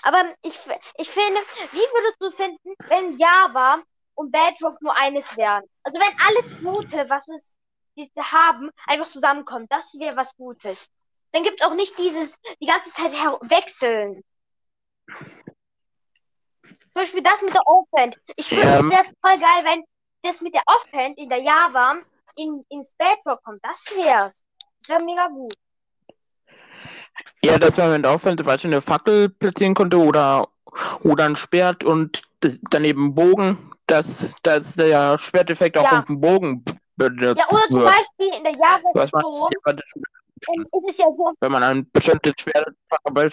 Aber 0.02 0.34
ich, 0.40 0.58
ich 0.96 1.10
finde, 1.10 1.40
wie 1.72 1.76
würdest 1.76 2.16
du 2.20 2.30
finden, 2.30 2.74
wenn 2.88 3.18
Java 3.18 3.82
und 4.14 4.32
Bedrock 4.32 4.80
nur 4.80 4.96
eines 4.96 5.36
wären? 5.36 5.62
Also 5.82 6.00
wenn 6.00 6.26
alles 6.26 6.56
Gute, 6.62 7.10
was 7.10 7.28
es 7.28 7.58
die 7.98 8.10
haben, 8.18 8.70
einfach 8.86 9.10
zusammenkommt, 9.10 9.70
das 9.70 9.92
wäre 9.98 10.16
was 10.16 10.34
Gutes. 10.34 10.90
Dann 11.32 11.42
gibt 11.42 11.60
es 11.60 11.66
auch 11.66 11.74
nicht 11.74 11.98
dieses, 11.98 12.38
die 12.62 12.66
ganze 12.66 12.94
Zeit 12.94 13.12
wechseln. 13.12 14.24
Zum 16.66 16.94
Beispiel 16.94 17.22
das 17.22 17.42
mit 17.42 17.52
der 17.52 17.66
Offhand. 17.66 18.18
Ich 18.36 18.46
finde 18.46 18.62
es 18.62 18.80
Ähm. 18.80 18.90
wäre 18.90 19.04
voll 19.04 19.38
geil, 19.38 19.64
wenn 19.64 19.84
das 20.22 20.40
mit 20.40 20.54
der 20.54 20.62
Offhand 20.64 21.18
in 21.18 21.28
der 21.28 21.42
Java 21.42 21.98
in, 22.36 22.64
ins 22.68 22.94
Bedrock 22.94 23.42
kommt. 23.42 23.60
Das 23.64 23.84
wär's. 23.94 24.46
Das 24.80 24.88
wäre 24.88 25.04
mega 25.04 25.28
gut. 25.28 25.54
Ja, 27.44 27.58
dass 27.58 27.76
man 27.76 27.92
mit 27.92 28.06
Aufwand 28.06 28.38
zum 28.38 28.46
Beispiel 28.46 28.72
eine 28.72 28.80
Fackel 28.80 29.28
platzieren 29.28 29.74
konnte 29.74 29.98
oder, 29.98 30.48
oder 31.02 31.24
ein 31.24 31.36
Schwert 31.36 31.84
und 31.84 32.22
daneben 32.70 33.04
einen 33.04 33.14
Bogen, 33.14 33.72
dass, 33.86 34.26
dass 34.42 34.74
der 34.74 35.18
Schwerteffekt 35.18 35.76
auch 35.76 35.84
Ja. 35.84 36.00
auf 36.00 36.06
dem 36.06 36.20
Bogen 36.20 36.64
benutzt 36.96 37.38
Ja, 37.38 37.46
oder 37.48 37.62
zum 37.68 37.76
wird. 37.80 37.86
Beispiel 37.86 38.38
in 38.38 38.44
der 38.44 38.52
Java 38.52 38.90
ist 38.94 39.12
es 40.90 40.98
ja, 40.98 41.06
so, 41.06 41.32
wenn 41.40 41.52
man 41.52 41.62
ein 41.62 41.90
bestimmtes 41.92 42.34
Schwert, 42.40 42.74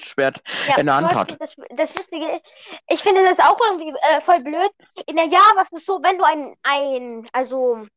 Schwert 0.03 0.41
Ja, 0.67 0.77
in 0.77 0.85
der 0.85 0.95
Hand 0.95 1.13
hat. 1.15 1.37
Das, 1.39 1.55
das 1.75 1.95
Witzige 1.95 2.25
ist, 2.35 2.53
ich 2.87 3.01
finde 3.01 3.23
das 3.23 3.39
auch 3.39 3.57
irgendwie 3.71 3.97
äh, 4.11 4.21
voll 4.21 4.41
blöd. 4.41 4.69
In 5.07 5.15
der 5.15 5.25
Java 5.25 5.61
ist 5.61 5.73
es 5.73 5.85
so, 5.85 5.99
wenn 6.03 6.17
du 6.17 6.23
ein, 6.23 6.55
ein, 6.63 7.27
also 7.31 7.87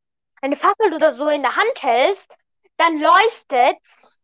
eine 0.42 0.56
Fackel 0.56 0.92
oder 0.92 1.12
so 1.12 1.28
in 1.28 1.42
der 1.42 1.56
Hand 1.56 1.82
hältst, 1.82 2.36
dann 2.76 3.00
leuchtet's. 3.00 4.20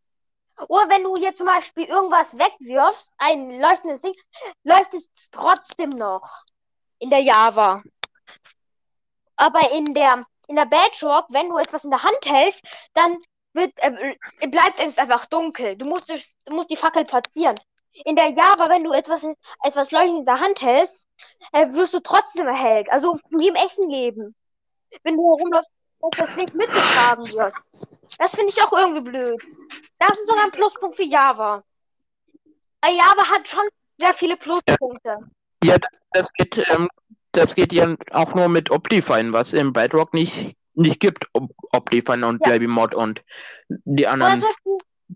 Oder 0.69 0.91
wenn 0.91 1.05
du 1.05 1.15
jetzt 1.17 1.39
zum 1.39 1.47
Beispiel 1.47 1.85
irgendwas 1.85 2.37
wegwirfst, 2.37 3.11
ein 3.17 3.61
leuchtendes 3.61 4.03
Ding, 4.03 4.15
leuchtet 4.65 5.05
es 5.15 5.31
trotzdem 5.31 5.91
noch 5.91 6.29
in 6.99 7.11
der 7.11 7.21
Java. 7.21 7.83
Aber 9.37 9.71
in 9.71 9.95
der, 9.95 10.27
in 10.49 10.57
der 10.57 10.67
Bedrock, 10.67 11.27
wenn 11.29 11.49
du 11.49 11.59
etwas 11.59 11.85
in 11.85 11.91
der 11.91 12.03
Hand 12.03 12.19
hältst, 12.27 12.65
dann 12.95 13.19
wird, 13.53 13.73
äh, 13.77 14.49
bleibt 14.49 14.81
es 14.81 14.99
einfach 14.99 15.27
dunkel. 15.27 15.77
Du 15.77 15.87
musst, 15.87 16.09
du 16.09 16.57
musst 16.57 16.71
die 16.71 16.77
Fackel 16.77 17.05
platzieren. 17.05 17.59
In 18.05 18.17
der 18.17 18.31
Java, 18.31 18.69
wenn 18.69 18.83
du 18.83 18.93
etwas, 18.93 19.25
etwas 19.63 19.93
leuchtend 19.93 20.21
in 20.21 20.25
der 20.25 20.41
Hand 20.41 20.61
hältst, 20.61 21.07
äh, 21.53 21.73
wirst 21.73 21.95
du 21.95 22.01
trotzdem 22.01 22.49
erhellt. 22.49 22.91
Also 22.91 23.21
wie 23.31 23.49
im 23.49 23.55
echten 23.55 23.89
Leben. 23.89 24.35
Wenn 25.05 25.17
du 25.17 25.37
herumläufst, 25.37 25.71
dass 26.01 26.11
das 26.29 26.37
Licht 26.37 26.55
mitgetragen 26.55 27.25
wird. 27.25 27.55
Das 28.19 28.35
finde 28.35 28.51
ich 28.51 28.63
auch 28.63 28.73
irgendwie 28.73 29.11
blöd. 29.11 29.43
Das 29.99 30.19
ist 30.19 30.29
sogar 30.29 30.45
ein 30.45 30.51
Pluspunkt 30.51 30.97
für 30.97 31.05
Java. 31.05 31.63
Weil 32.81 32.97
Java 32.97 33.29
hat 33.31 33.49
schon 33.49 33.69
sehr 33.99 34.15
viele 34.15 34.37
Pluspunkte. 34.37 35.19
Ja, 35.65 35.77
das, 36.13 36.33
geht, 36.35 36.57
ähm, 36.71 36.89
das 37.33 37.55
geht 37.55 37.73
ja 37.73 37.95
auch 38.13 38.35
nur 38.35 38.49
mit 38.49 38.71
Optifine, 38.71 39.33
was 39.33 39.53
im 39.53 39.73
Bedrock 39.73 40.15
nicht, 40.15 40.57
nicht 40.75 41.01
gibt. 41.01 41.27
Op 41.33 41.51
Optifine 41.73 42.27
und 42.27 42.41
Ja. 42.47 42.53
Baby 42.53 42.69
Mod 42.69 42.95
und 42.95 43.23
die 43.69 44.07
anderen 44.07 44.43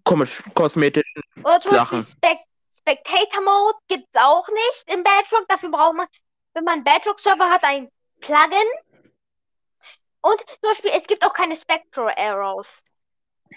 komisch 0.04 0.42
kosmetischen. 0.54 1.22
oder 1.36 1.60
zum 1.60 1.70
Beispiel 1.72 2.02
Sachen. 2.02 2.02
Spec 2.06 2.38
Spectator 2.76 3.42
Mode 3.42 3.78
gibt 3.88 4.08
es 4.12 4.20
auch 4.20 4.46
nicht 4.48 4.84
im 4.88 5.04
Bedrock. 5.04 5.46
Dafür 5.48 5.70
braucht 5.70 5.94
man, 5.94 6.06
wenn 6.54 6.64
man 6.64 6.74
einen 6.74 6.84
Bedrock-Server 6.84 7.48
hat, 7.48 7.62
ein 7.62 7.88
Plugin. 8.20 8.68
Und 10.22 10.38
zum 10.40 10.70
Beispiel, 10.70 10.92
es 10.94 11.06
gibt 11.06 11.26
auch 11.26 11.34
keine 11.34 11.56
Spectral 11.56 12.14
Arrows. 12.16 12.82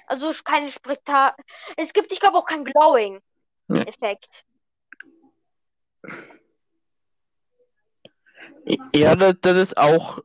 Also 0.08 0.32
keine 0.44 0.70
Spektar. 0.70 1.36
Es 1.78 1.94
gibt, 1.94 2.12
ich 2.12 2.20
glaube, 2.20 2.38
auch 2.38 2.46
kein 2.46 2.66
Glowing-Effekt. 2.66 4.44
Ja, 8.94 9.16
das, 9.16 9.36
das 9.42 9.58
ist 9.58 9.78
auch 9.78 10.20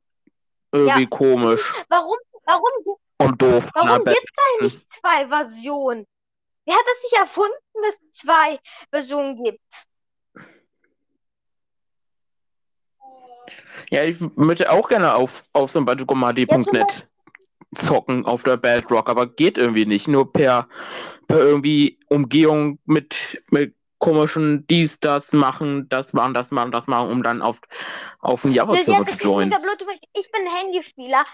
irgendwie 0.73 1.07
komisch 1.07 1.75
Warum, 1.89 2.17
warum, 2.45 2.71
gibt- 2.85 3.01
und 3.19 3.43
doof. 3.43 3.69
warum 3.75 4.05
gibt 4.05 4.17
es 4.19 4.45
eigentlich 4.61 4.89
zwei 4.89 5.29
Versionen? 5.29 6.07
Wer 6.65 6.75
hat 6.75 6.85
das 6.87 7.03
sich 7.03 7.19
erfunden, 7.19 7.83
dass 7.83 7.95
es 7.95 8.11
zwei 8.13 8.59
Versionen 8.91 9.43
gibt? 9.43 9.87
Ja, 13.91 14.05
ich 14.05 14.19
möchte 14.37 14.71
auch 14.71 14.89
gerne 14.89 15.15
auf, 15.15 15.45
auf 15.53 15.71
so 15.71 15.79
ein 15.79 15.85
Battlecomedy.net 15.85 17.07
zocken 17.75 18.27
auf 18.27 18.43
der 18.43 18.57
Bedrock, 18.57 19.09
aber 19.09 19.27
geht 19.27 19.59
irgendwie 19.59 19.87
nicht. 19.87 20.09
Nur 20.09 20.33
per, 20.33 20.69
per 21.29 21.39
irgendwie 21.39 21.99
Umgehung 22.09 22.79
mit, 22.85 23.43
mit 23.51 23.75
komischen 23.99 24.67
dies, 24.67 24.99
das 24.99 25.33
machen, 25.33 25.89
das 25.89 26.13
machen, 26.13 26.35
das 26.35 26.51
machen, 26.51 26.73
das 26.73 26.87
machen, 26.87 27.11
um 27.11 27.23
dann 27.23 27.43
auf, 27.43 27.61
auf 28.19 28.43
den 28.43 28.53
Ja, 28.53 28.65
Java-Server 28.65 29.07
zu 29.07 29.19
joinen. 29.19 29.55
Ich 30.15 30.33
bin 30.33 30.43
Handyspieler. 30.47 31.25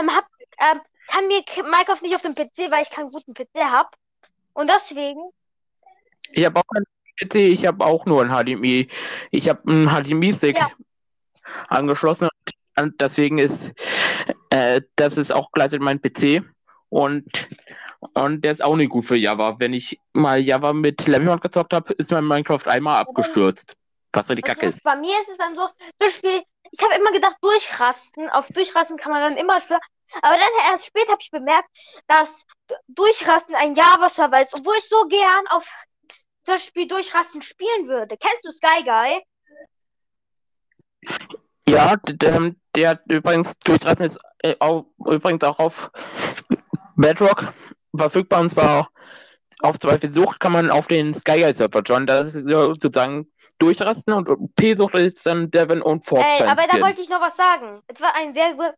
Ähm, 0.00 0.10
hab, 0.14 0.26
ähm, 0.58 0.80
kann 1.08 1.26
mir 1.28 1.42
Minecraft 1.62 2.02
nicht 2.02 2.14
auf 2.14 2.22
dem 2.22 2.34
PC, 2.34 2.70
weil 2.70 2.82
ich 2.82 2.90
keinen 2.90 3.10
guten 3.10 3.34
PC 3.34 3.64
habe. 3.64 3.90
Und 4.54 4.70
deswegen, 4.70 5.20
Ich 6.32 6.44
habe 6.46 6.58
auch 6.58 6.66
keinen 6.72 6.86
PC, 7.20 7.34
ich 7.52 7.66
habe 7.66 7.84
auch 7.84 8.06
nur 8.06 8.22
ein 8.22 8.30
HDMI. 8.30 8.88
Ich 9.30 9.48
habe 9.48 9.68
einen 9.68 9.88
HDMI-Stick 9.88 10.56
Ja. 10.56 10.70
Angeschlossen 11.68 12.28
und 12.78 13.00
deswegen 13.00 13.38
ist 13.38 13.72
äh, 14.50 14.82
das 14.96 15.16
ist 15.16 15.32
auch 15.32 15.50
gleichzeitig 15.52 15.84
mein 15.84 16.00
PC 16.00 16.44
und 16.88 17.48
und 18.12 18.44
der 18.44 18.52
ist 18.52 18.62
auch 18.62 18.76
nicht 18.76 18.90
gut 18.90 19.04
für 19.06 19.16
Java. 19.16 19.56
Wenn 19.58 19.72
ich 19.72 19.98
mal 20.12 20.38
Java 20.38 20.72
mit 20.72 21.06
Levelmod 21.06 21.40
gezockt 21.40 21.72
habe, 21.72 21.92
ist 21.94 22.10
mein 22.12 22.24
Minecraft 22.24 22.66
einmal 22.66 23.00
abgestürzt. 23.00 23.76
Was 24.12 24.30
richtig 24.30 24.46
kacke 24.46 24.66
ist. 24.66 24.82
bei 24.82 24.96
mir 24.96 25.20
ist 25.20 25.28
es 25.28 25.36
dann 25.36 25.54
so, 25.56 25.66
zum 25.66 25.76
Beispiel, 25.98 26.42
ich 26.70 26.82
habe 26.82 26.94
immer 26.94 27.12
gedacht, 27.12 27.36
durchrasten. 27.42 28.30
Auf 28.30 28.48
durchrasten 28.48 28.96
kann 28.96 29.12
man 29.12 29.20
dann 29.20 29.36
immer 29.36 29.60
schwer. 29.60 29.80
Aber 30.22 30.36
dann 30.36 30.70
erst 30.70 30.86
später 30.86 31.12
habe 31.12 31.20
ich 31.20 31.30
bemerkt, 31.30 31.68
dass 32.06 32.44
durchrasten 32.88 33.54
ein 33.54 33.74
Java-Server 33.74 34.40
ist, 34.40 34.58
obwohl 34.58 34.76
ich 34.78 34.88
so 34.88 35.06
gern 35.08 35.46
auf 35.48 35.66
zum 36.44 36.54
Beispiel 36.54 36.88
durchrasten 36.88 37.42
spielen 37.42 37.88
würde. 37.88 38.16
Kennst 38.16 38.44
du 38.44 38.52
Sky 38.52 38.84
Guy? 38.84 39.22
Ja, 41.68 41.96
der, 41.96 42.54
der 42.74 42.88
hat 42.90 43.00
übrigens 43.08 43.58
durchrasten 43.58 44.06
ist 44.06 44.18
äh, 44.42 44.54
auch, 44.60 44.86
übrigens 44.98 45.42
auch 45.42 45.58
auf 45.58 45.90
Bedrock 46.94 47.52
verfügbar 47.96 48.40
und 48.40 48.48
zwar 48.50 48.88
auf 49.60 49.78
zwei 49.78 49.98
Versucht 49.98 50.38
kann 50.38 50.52
man 50.52 50.70
auf 50.70 50.86
den 50.86 51.14
Skyguide-Server 51.14 51.80
joinen. 51.80 52.06
Das 52.06 52.34
ist 52.34 52.46
sozusagen 52.46 53.26
durchrasten 53.58 54.12
und 54.12 54.54
P-Sucht 54.54 54.94
ist 54.94 55.24
dann 55.24 55.50
Devon 55.50 55.82
und 55.82 56.04
Fox 56.04 56.22
Ey, 56.22 56.46
aber 56.46 56.64
da 56.70 56.80
wollte 56.80 57.00
ich 57.00 57.08
noch 57.08 57.20
was 57.20 57.36
sagen. 57.36 57.82
Es 57.86 58.00
war 58.00 58.14
ein 58.14 58.34
sehr 58.34 58.54
gut. 58.54 58.74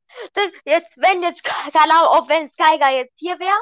Jetzt, 0.64 0.96
wenn 0.96 1.22
jetzt, 1.22 1.42
Ahnung, 1.74 2.22
ob 2.22 2.28
wenn 2.28 2.50
Sky 2.52 2.78
Guy 2.78 2.96
jetzt 2.96 3.14
hier 3.16 3.38
wäre. 3.38 3.58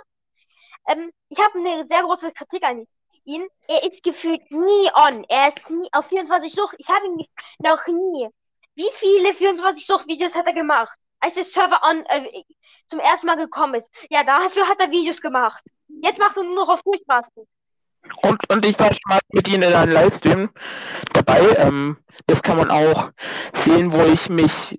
Ähm, 0.88 1.10
ich 1.28 1.38
habe 1.38 1.58
eine 1.58 1.86
sehr 1.88 2.02
große 2.02 2.32
Kritik 2.32 2.62
an 2.64 2.86
ihn. 3.24 3.46
Er 3.66 3.82
ist 3.84 4.02
gefühlt 4.02 4.42
nie 4.50 4.90
on. 4.94 5.24
Er 5.28 5.48
ist 5.48 5.70
nie 5.70 5.88
auf 5.92 6.06
24 6.06 6.52
Sucht. 6.52 6.76
Ich 6.78 6.88
habe 6.88 7.06
ihn 7.06 7.26
noch 7.58 7.86
nie. 7.86 8.28
Wie 8.76 8.90
viele 8.94 9.32
24 9.34 9.86
Sucht-Videos 9.86 10.34
hat 10.34 10.46
er 10.46 10.52
gemacht? 10.52 10.96
Als 11.20 11.34
der 11.34 11.44
Server 11.44 11.80
on, 11.82 12.04
äh, 12.06 12.28
zum 12.88 13.00
ersten 13.00 13.26
Mal 13.26 13.36
gekommen 13.36 13.74
ist. 13.74 13.90
Ja, 14.10 14.22
dafür 14.22 14.68
hat 14.68 14.78
er 14.80 14.90
Videos 14.90 15.20
gemacht. 15.20 15.64
Jetzt 16.02 16.18
macht 16.18 16.36
er 16.36 16.44
nur 16.44 16.54
noch 16.54 16.68
auf 16.68 16.82
Durchrasten. 16.82 17.44
Und, 18.22 18.38
und 18.50 18.64
ich 18.66 18.78
war 18.78 18.88
schon 18.88 19.00
mal 19.08 19.18
mit 19.32 19.48
Ihnen 19.48 19.62
in 19.64 19.72
einem 19.74 19.92
Livestream 19.92 20.50
dabei. 21.12 21.40
Ähm, 21.56 21.96
das 22.26 22.42
kann 22.42 22.58
man 22.58 22.70
auch 22.70 23.10
sehen, 23.52 23.92
wo 23.92 24.02
ich 24.04 24.28
mich, 24.28 24.78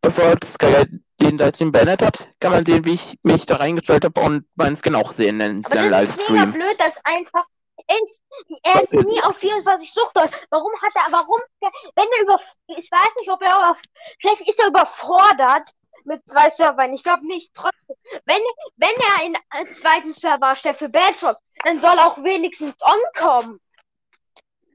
bevor 0.00 0.34
Skyguide 0.44 1.00
den 1.20 1.38
Livestream 1.38 1.70
beendet 1.70 2.02
hat, 2.02 2.26
kann 2.40 2.52
man 2.52 2.64
sehen, 2.66 2.84
wie 2.84 2.94
ich 2.94 3.18
mich 3.22 3.46
da 3.46 3.56
reingestellt 3.56 4.04
habe 4.04 4.20
und 4.20 4.46
meinen 4.56 4.76
Skin 4.76 4.94
auch 4.94 5.12
sehen 5.12 5.40
in 5.40 5.64
Aber 5.64 5.74
seinem 5.76 5.90
das 5.90 6.10
ist 6.10 6.18
mega 6.28 6.44
Livestream. 6.44 6.52
blöd, 6.52 6.80
dass 6.80 6.94
einfach 7.04 7.44
er 7.86 8.82
ist 8.82 8.92
nie 8.92 9.22
auf 9.22 9.36
24 9.36 9.92
Suchtdollar. 9.92 10.30
Warum 10.50 10.72
hat 10.80 10.92
er, 10.94 11.12
warum, 11.12 11.40
wenn 11.60 12.08
er 12.18 12.22
über, 12.22 12.40
ich 12.68 12.90
weiß 12.90 13.14
nicht, 13.18 13.30
ob 13.30 13.42
er, 13.42 13.50
über, 13.50 13.76
vielleicht 14.20 14.48
ist 14.48 14.60
er 14.60 14.68
überfordert 14.68 15.68
mit 16.04 16.22
zwei 16.28 16.50
Servern. 16.50 16.92
Ich 16.92 17.02
glaube 17.02 17.26
nicht, 17.26 17.52
trotzdem. 17.54 17.96
Wenn, 18.26 18.40
wenn 18.76 18.90
er 18.90 19.26
in 19.26 19.36
einen 19.50 19.74
zweiten 19.74 20.14
Server 20.14 20.48
erstellt 20.48 20.76
für 20.76 20.88
Bedrock, 20.88 21.38
dann 21.64 21.80
soll 21.80 21.96
er 21.96 22.06
auch 22.06 22.22
wenigstens 22.22 22.76
on 22.82 23.00
kommen. 23.16 23.60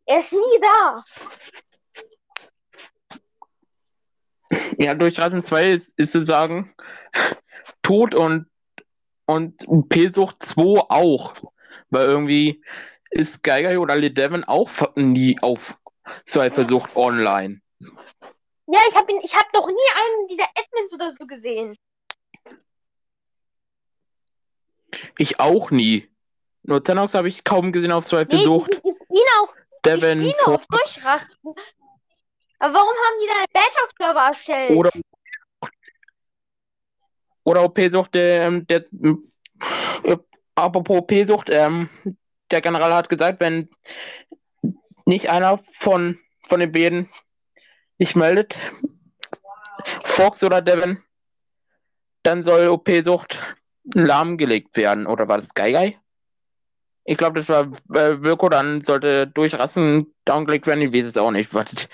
Er 0.05 0.21
ist 0.21 0.33
nie 0.33 0.61
da. 0.61 1.03
Ja, 4.77 4.95
durch 4.95 5.19
Rassen 5.19 5.41
2 5.41 5.71
ist, 5.71 5.99
ist 5.99 6.13
zu 6.13 6.23
sagen, 6.23 6.73
Tod 7.83 8.15
und, 8.15 8.47
und 9.25 9.89
P-Sucht 9.89 10.41
2 10.41 10.61
auch. 10.89 11.35
Weil 11.91 12.07
irgendwie 12.07 12.63
ist 13.11 13.43
Geiger 13.43 13.79
oder 13.79 13.95
Lee 13.95 14.09
Devon 14.09 14.43
auch 14.43 14.69
nie 14.95 15.37
auf 15.41 15.77
zwei 16.25 16.49
versucht 16.51 16.95
online. 16.95 17.61
Ja, 18.71 18.79
ich 18.89 18.95
habe 18.95 19.11
ich 19.23 19.35
hab 19.35 19.51
noch 19.53 19.67
nie 19.67 19.73
einen 19.95 20.27
dieser 20.27 20.47
Admins 20.55 20.93
oder 20.93 21.13
so 21.17 21.25
gesehen. 21.25 21.75
Ich 25.17 25.39
auch 25.39 25.71
nie. 25.71 26.07
Nur 26.63 26.83
Zenox 26.83 27.13
habe 27.13 27.29
ich 27.29 27.43
kaum 27.43 27.71
gesehen 27.71 27.91
auf 27.91 28.05
zwei 28.05 28.25
Nee, 28.25 28.45
auch, 28.47 28.67
die 28.67 28.81
Devin 29.85 30.19
spielen 30.19 30.33
vor- 30.43 30.55
auf 30.55 30.65
Durchrasten. 30.67 31.53
Aber 32.59 32.73
warum 32.73 32.89
haben 32.89 33.19
die 33.21 33.27
da 33.27 33.33
einen 33.37 33.53
Badge-Server 33.53 34.27
erstellt? 34.27 34.71
oder 34.71 34.91
oder 37.45 37.61
auch 37.61 37.69
P-Sucht, 37.69 38.13
der, 38.13 38.43
ähm, 38.43 38.67
der 38.67 38.85
äh, 40.03 40.17
apropos 40.53 41.01
P-Sucht, 41.07 41.49
ähm, 41.49 41.89
der 42.51 42.62
General 42.62 42.94
hat 42.94 43.10
gesagt, 43.10 43.39
wenn 43.39 43.70
nicht 45.06 45.29
einer 45.29 45.60
von, 45.72 46.20
von 46.48 46.60
den 46.60 46.72
beiden 46.72 47.10
sich 47.98 48.15
meldet, 48.15 48.58
Fox 50.03 50.44
oder 50.44 50.62
Devin, 50.62 51.01
dann 52.24 52.44
soll 52.44 52.68
OP-Sucht 52.68 53.39
lahmgelegt 53.94 54.77
werden. 54.77 55.08
Oder 55.08 55.27
war 55.27 55.38
das 55.38 55.53
Geigai? 55.53 55.98
Ich 57.06 57.18
glaube, 57.18 57.39
das 57.39 57.50
war 57.50 57.63
äh, 57.96 58.22
Wilko, 58.22 58.50
dann 58.50 58.82
sollte 58.84 59.25
durchrassen 59.25 60.13
downgelegt 60.25 60.68
werden. 60.68 60.82
Ich 60.82 60.94
weiß 60.94 61.08
es 61.08 61.18
auch 61.18 61.32
nicht, 61.32 61.53
was, 61.53 61.88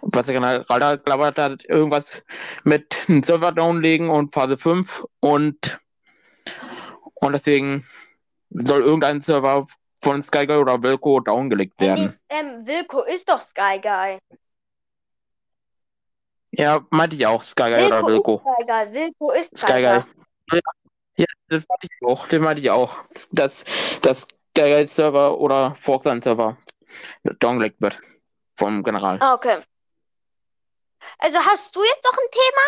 was 0.00 0.26
der 0.26 0.34
General 0.34 0.64
da 0.66 0.96
gelabert 0.96 1.38
hat. 1.38 1.64
Irgendwas 1.64 2.24
mit 2.64 2.96
einem 3.06 3.22
Server 3.22 3.52
downlegen 3.52 4.08
und 4.08 4.32
Phase 4.32 4.56
5 4.56 5.04
und, 5.20 5.78
und 7.14 7.32
deswegen 7.32 7.86
soll 8.50 8.80
irgendein 8.80 9.20
Server 9.20 9.66
von 10.02 10.22
Skyguy 10.22 10.56
oder 10.56 10.82
Wilco 10.82 11.20
downgelegt 11.20 11.80
werden. 11.80 12.18
ähm, 12.28 12.66
Wilco 12.66 13.02
ist 13.02 13.28
doch 13.28 13.40
Sky 13.40 13.80
Guy. 13.80 14.18
Ja, 16.50 16.84
meinte 16.90 17.16
ich 17.16 17.26
auch, 17.26 17.42
Skyguy 17.42 17.86
oder 17.86 18.06
Wilco 18.06 18.42
Wilco. 18.42 18.42
ist 18.42 18.56
Sky 18.56 18.64
Guy. 18.66 18.92
Wilco 18.92 19.30
ist 19.30 19.56
Sky 19.56 19.66
Skyguy. 19.72 20.04
Guy. 20.48 20.60
Ja, 21.16 21.26
das 21.48 21.64
meinte 21.68 21.86
ich 21.86 22.06
auch, 22.06 22.28
den 22.28 22.42
meinte 22.42 22.60
ich 22.60 22.70
auch. 22.70 22.96
Dass 23.30 23.64
das 24.02 24.26
Skyguy 24.50 24.86
Server 24.86 25.38
oder 25.38 25.74
Forkland 25.76 26.24
Server 26.24 26.56
downgelegt 27.38 27.80
wird 27.80 28.00
vom 28.56 28.82
General. 28.82 29.18
Ah, 29.20 29.34
okay. 29.34 29.62
Also 31.18 31.38
hast 31.38 31.74
du 31.74 31.82
jetzt 31.82 32.04
noch 32.04 32.12
ein 32.12 32.30
Thema? 32.30 32.62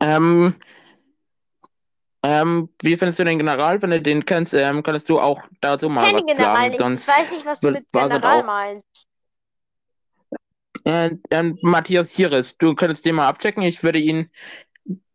Ähm, 0.00 0.56
ähm, 2.22 2.68
wie 2.82 2.96
findest 2.96 3.18
du 3.18 3.24
den 3.24 3.38
General? 3.38 3.80
Wenn 3.82 3.90
du 3.90 4.00
den 4.00 4.24
kennst, 4.24 4.54
ähm, 4.54 4.82
kannst 4.82 5.08
du 5.08 5.18
auch 5.20 5.42
dazu 5.60 5.88
mal 5.88 6.04
Ich 6.04 6.10
kenne 6.12 6.26
was 6.26 6.36
General 6.38 6.54
sagen. 6.56 6.68
nicht. 6.70 6.78
Sonst 6.78 7.08
Ich 7.08 7.14
weiß 7.14 7.30
nicht, 7.30 7.46
was 7.46 7.60
du 7.60 7.70
mit 7.70 7.86
General 7.92 8.42
meinst. 8.44 9.06
Äh, 10.84 11.10
ähm, 11.30 11.58
Matthias 11.62 12.12
Hieres, 12.12 12.56
du 12.58 12.74
könntest 12.74 13.04
den 13.04 13.14
mal 13.16 13.28
abchecken. 13.28 13.62
Ich 13.62 13.82
würde 13.82 13.98
ihn 13.98 14.30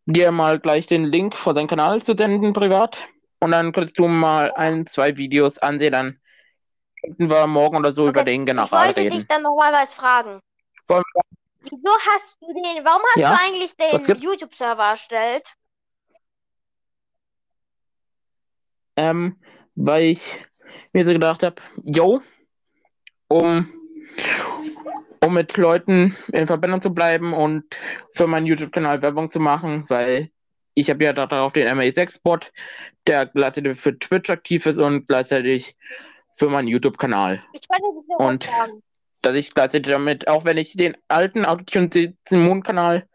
dir 0.05 0.31
mal 0.31 0.59
gleich 0.59 0.87
den 0.87 1.05
Link 1.05 1.35
von 1.35 1.55
seinem 1.55 1.67
Kanal 1.67 2.01
zu 2.01 2.15
senden, 2.15 2.53
privat. 2.53 2.97
Und 3.39 3.51
dann 3.51 3.71
könntest 3.71 3.99
du 3.99 4.07
mal 4.07 4.51
ein, 4.53 4.85
zwei 4.85 5.17
Videos 5.17 5.57
ansehen. 5.59 5.91
Dann 5.91 6.19
könnten 7.03 7.29
wir 7.29 7.47
morgen 7.47 7.77
oder 7.77 7.91
so 7.91 8.03
Okay, 8.03 8.09
über 8.09 8.23
den 8.23 8.41
Ich 8.41 8.47
General 8.47 8.87
wollte 8.87 9.01
reden. 9.01 9.15
dich 9.17 9.27
dann 9.27 9.43
nochmal 9.43 9.73
was 9.73 9.93
fragen. 9.93 10.39
Wieso 11.69 11.91
hast 12.11 12.37
du 12.41 12.53
den, 12.53 12.85
warum 12.85 13.01
hast 13.13 13.17
Ja? 13.17 13.31
du 13.31 13.39
eigentlich 13.43 13.75
den? 13.75 14.21
YouTube-Server 14.21 14.91
erstellt? 14.91 15.53
Ähm, 18.97 19.37
weil 19.75 20.03
ich 20.03 20.21
mir 20.91 21.05
so 21.05 21.13
gedacht 21.13 21.43
habe, 21.43 21.61
yo, 21.83 22.21
um, 23.27 23.71
um 25.23 25.33
mit 25.33 25.55
Leuten 25.55 26.15
in 26.33 26.47
Verbindung 26.47 26.81
zu 26.81 26.89
bleiben 26.93 27.33
und 27.33 27.63
für 28.11 28.27
meinen 28.27 28.45
YouTube-Kanal 28.47 29.01
Werbung 29.01 29.29
zu 29.29 29.39
machen, 29.39 29.85
weil 29.87 30.31
ich 30.73 30.89
habe 30.89 31.03
ja 31.03 31.13
darauf 31.13 31.53
den 31.53 31.67
MA6-Bot, 31.67 32.51
der 33.07 33.25
gleichzeitig 33.27 33.79
für 33.79 33.97
Twitch 33.97 34.29
aktiv 34.29 34.65
ist 34.65 34.77
und 34.77 35.07
gleichzeitig 35.07 35.75
für 36.35 36.49
meinen 36.49 36.67
YouTube-Kanal. 36.67 37.43
Und- 38.17 38.47
was 38.47 38.53
fragen. 38.53 38.83
Dass 39.23 39.35
ich 39.35 39.53
gleichzeitig 39.55 39.91
damit, 39.91 40.27
auch 40.27 40.45
wenn 40.45 40.57
ich 40.57 40.73
den 40.73 40.95
alten 41.07 41.45
Audition 41.45 41.89
Moon-Kanal 42.31 43.07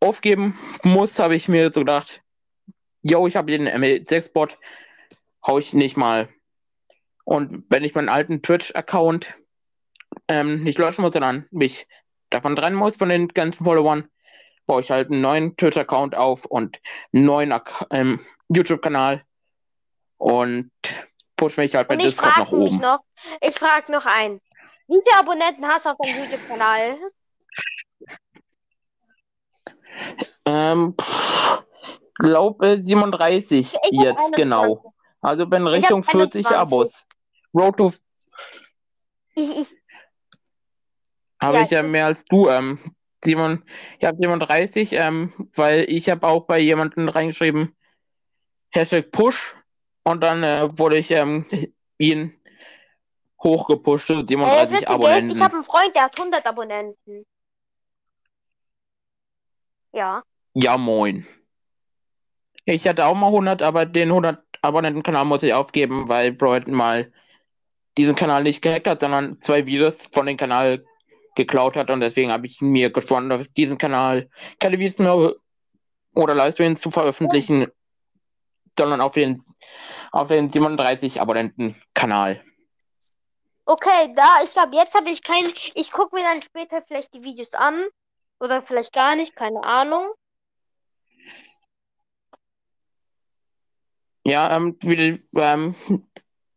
aufgeben 0.00 0.58
muss, 0.82 1.18
habe 1.18 1.36
ich 1.36 1.48
mir 1.48 1.70
so 1.70 1.80
gedacht, 1.80 2.22
yo, 3.10 3.26
ich 3.26 3.36
habe 3.36 3.52
den 3.52 3.68
MA6-Bot, 3.68 4.58
hau 5.46 5.58
ich 5.58 5.72
nicht 5.72 5.96
mal. 5.96 6.28
Und 7.24 7.64
wenn 7.68 7.84
ich 7.84 7.94
meinen 7.94 8.08
alten 8.08 8.42
Twitch-Account 8.42 9.36
ähm, 10.28 10.62
nicht 10.62 10.78
löschen 10.78 11.02
muss, 11.02 11.12
sondern 11.12 11.46
mich 11.50 11.86
davon 12.30 12.56
trennen 12.56 12.76
muss 12.76 12.96
von 12.96 13.08
den 13.08 13.28
ganzen 13.28 13.64
Followern, 13.64 14.08
baue 14.66 14.80
ich 14.80 14.90
halt 14.90 15.10
einen 15.10 15.20
neuen 15.20 15.56
Twitch-Account 15.56 16.14
auf 16.14 16.44
und 16.44 16.80
einen 17.12 17.24
neuen 17.24 17.54
ähm, 17.90 18.24
YouTube-Kanal 18.48 19.22
und 20.18 20.70
push 21.36 21.56
mich 21.56 21.74
halt 21.74 21.88
bei 21.88 21.96
Discord 21.96 22.26
nach 22.26 22.48
frage 22.48 22.56
mich 22.56 22.72
oben. 22.72 22.80
noch, 22.80 23.00
ich 23.40 23.54
frage 23.54 23.92
noch 23.92 24.06
ein. 24.06 24.40
Wie 24.88 25.00
viele 25.04 25.18
Abonnenten 25.18 25.66
hast 25.66 25.84
du 25.84 25.90
auf 25.90 25.96
deinem 25.98 26.24
YouTube-Kanal? 26.24 26.98
Ähm, 30.46 30.94
pff, 31.00 31.65
glaube 32.18 32.78
37 32.78 33.58
Ich 33.60 33.74
jetzt 33.92 34.18
21. 34.32 34.36
genau. 34.36 34.94
Also 35.20 35.46
bin 35.46 35.66
Richtung 35.66 36.02
40 36.02 36.46
21. 36.46 36.56
Abos. 36.56 37.06
Road 37.54 37.76
to 37.76 37.92
Ich, 39.34 39.50
ich, 39.60 39.76
habe 41.40 41.58
Ja, 41.58 41.62
ich 41.64 41.70
ja 41.70 41.82
ich- 41.84 41.90
mehr 41.90 42.06
als 42.06 42.24
du. 42.24 42.48
Ähm, 42.48 42.78
Simon, 43.24 43.64
ich 43.98 44.04
habe 44.04 44.16
37, 44.18 44.92
ähm, 44.92 45.32
weil 45.54 45.86
ich 45.90 46.08
habe 46.10 46.26
auch 46.28 46.46
bei 46.46 46.58
jemandem 46.60 47.08
reingeschrieben, 47.08 47.74
Hashtag 48.70 49.10
Push 49.10 49.56
und 50.04 50.22
dann 50.22 50.42
äh, 50.44 50.68
wurde 50.78 50.98
ich 50.98 51.10
ähm, 51.10 51.46
ihn 51.98 52.38
hochgepusht 53.42 54.06
zu 54.06 54.12
äh, 54.14 54.16
das 54.22 54.28
37 54.28 54.72
Witzige 54.72 54.84
ist, 54.84 54.94
Abonnenten. 54.94 55.30
ich 55.36 55.42
habe 55.42 55.54
einen 55.54 55.62
Freund, 55.64 55.94
der 55.94 56.02
hat 56.04 56.18
100 56.18 56.46
Abonnenten. 56.46 57.26
Ja. 59.92 60.22
Ja, 60.54 60.76
moin. 60.78 61.26
Ich 62.66 62.86
hatte 62.86 63.06
auch 63.06 63.14
mal 63.14 63.28
100, 63.28 63.62
aber 63.62 63.86
den 63.86 64.08
100 64.08 64.42
Abonnenten-Kanal 64.60 65.24
muss 65.24 65.42
ich 65.42 65.54
aufgeben, 65.54 66.08
weil 66.08 66.32
Broad 66.32 66.66
mal 66.66 67.12
diesen 67.96 68.16
Kanal 68.16 68.42
nicht 68.42 68.60
gehackt 68.60 68.88
hat, 68.88 69.00
sondern 69.00 69.40
zwei 69.40 69.66
Videos 69.66 70.06
von 70.06 70.26
dem 70.26 70.36
Kanal 70.36 70.84
geklaut 71.36 71.76
hat 71.76 71.90
und 71.90 72.00
deswegen 72.00 72.32
habe 72.32 72.46
ich 72.46 72.60
mir 72.60 72.90
geschworen, 72.90 73.30
auf 73.30 73.46
diesen 73.48 73.78
Kanal 73.78 74.28
keine 74.58 74.78
Videos 74.78 74.98
mehr 74.98 75.34
oder 76.14 76.34
Livestreams 76.34 76.80
zu 76.80 76.90
veröffentlichen, 76.90 77.68
sondern 78.76 79.00
auf 79.00 79.14
den, 79.14 79.40
auf 80.10 80.28
den 80.28 80.48
37 80.48 81.20
Abonnenten-Kanal. 81.20 82.42
Okay, 83.64 84.12
da, 84.16 84.42
ich 84.44 84.52
glaube, 84.52 84.76
jetzt 84.76 84.94
habe 84.94 85.10
ich 85.10 85.22
keinen. 85.22 85.52
Ich 85.74 85.92
gucke 85.92 86.14
mir 86.16 86.22
dann 86.22 86.42
später 86.42 86.82
vielleicht 86.82 87.14
die 87.14 87.22
Videos 87.22 87.52
an. 87.54 87.84
Oder 88.38 88.62
vielleicht 88.62 88.92
gar 88.92 89.16
nicht, 89.16 89.34
keine 89.34 89.64
Ahnung. 89.64 90.06
Ja, 94.26 94.56
ähm, 94.56 94.76
wie, 94.80 95.22
ähm, 95.36 95.74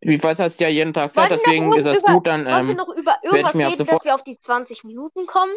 wie 0.02 0.22
weiß 0.24 0.40
hast 0.40 0.60
ja 0.60 0.70
jeden 0.70 0.92
Tag 0.94 1.14
Zeit, 1.14 1.30
deswegen 1.30 1.72
ist 1.74 1.86
das 1.86 2.00
über- 2.00 2.14
gut, 2.14 2.26
dann 2.26 2.46
Wollen 2.46 2.66
wir 2.66 2.72
ähm, 2.72 2.78
noch 2.78 2.90
über 2.90 3.18
irgendwas 3.22 3.54
mir 3.54 3.68
reden, 3.68 3.86
dass 3.86 4.04
wir 4.04 4.16
auf 4.16 4.24
die 4.24 4.40
20 4.40 4.84
Minuten 4.84 5.28
kommen? 5.28 5.54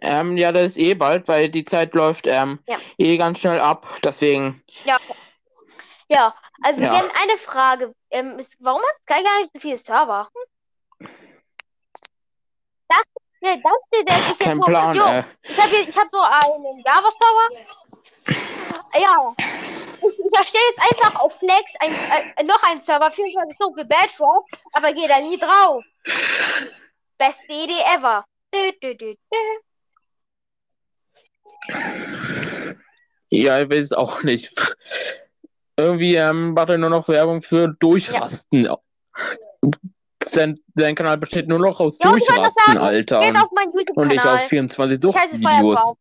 Ähm, 0.00 0.38
ja, 0.38 0.50
das 0.52 0.72
ist 0.72 0.78
eh 0.78 0.94
bald, 0.94 1.28
weil 1.28 1.50
die 1.50 1.66
Zeit 1.66 1.92
läuft 1.94 2.26
ähm, 2.26 2.58
Ja. 2.66 2.78
eh 2.96 3.18
ganz 3.18 3.38
schnell 3.40 3.60
ab. 3.60 3.86
Deswegen, 4.02 4.62
Ja. 4.84 4.98
Ja, 6.08 6.34
also 6.62 6.80
Ja. 6.82 6.90
wir 6.92 6.98
haben 6.98 7.10
eine 7.22 7.36
Frage. 7.38 7.94
Ähm, 8.10 8.38
ist, 8.38 8.54
warum 8.60 8.80
hat 8.80 8.96
Sky 9.02 9.22
gar 9.22 9.40
nicht 9.40 9.52
so 9.54 9.60
viele 9.60 9.78
Server? 9.78 10.28
Das, 12.88 13.02
nee, 13.42 13.62
das 13.62 14.04
der 14.06 14.16
ist 14.18 14.28
jetzt 14.30 14.40
kein 14.40 14.60
Plan. 14.60 14.96
Äh, 14.96 15.22
ich 15.44 15.58
habe 15.60 15.74
ich 15.76 15.96
hab 15.96 16.08
so 16.12 16.20
einen 16.20 16.78
Java-Server. 16.84 17.48
Ja. 18.94 19.34
Ich, 20.04 20.18
ich 20.18 20.38
erstelle 20.38 20.64
jetzt 20.70 20.92
einfach 20.92 21.20
auf 21.20 21.38
Flex 21.38 21.72
ein, 21.80 21.92
äh, 21.92 22.42
noch 22.44 22.62
einen 22.64 22.80
Server, 22.80 23.10
24 23.10 23.54
Stunden 23.54 23.78
für 23.78 23.84
Bedrock, 23.84 24.46
aber 24.72 24.92
gehe 24.92 25.08
da 25.08 25.20
nie 25.20 25.38
drauf. 25.38 25.84
Beste 27.18 27.52
Idee 27.52 27.82
ever. 27.96 28.24
Dü, 28.54 28.72
dü, 28.82 28.96
dü, 28.96 29.14
dü. 29.14 29.38
ja, 33.30 33.60
ich 33.60 33.70
weiß 33.70 33.92
auch 33.92 34.22
nicht. 34.22 34.52
Irgendwie 35.76 36.16
ähm, 36.16 36.52
macht 36.52 36.68
er 36.68 36.78
nur 36.78 36.90
noch 36.90 37.08
Werbung 37.08 37.42
für 37.42 37.68
Durchrasten. 37.68 38.68
sein, 40.22 40.54
sein 40.74 40.94
Kanal 40.94 41.16
besteht 41.16 41.48
nur 41.48 41.58
noch 41.60 41.80
aus 41.80 41.98
Ja, 42.02 42.10
Durchrasten, 42.10 42.52
sagen, 42.66 42.78
Alter. 42.78 43.20
Geht 43.20 43.30
Und, 43.30 43.36
auf 43.36 43.50
meinen 43.52 43.72
und 43.72 44.12
ich 44.12 44.24
auf 44.24 44.40
24 44.48 44.98
Ich 44.98 45.16
heiße 45.16 45.30
Suchtvideos. 45.30 45.94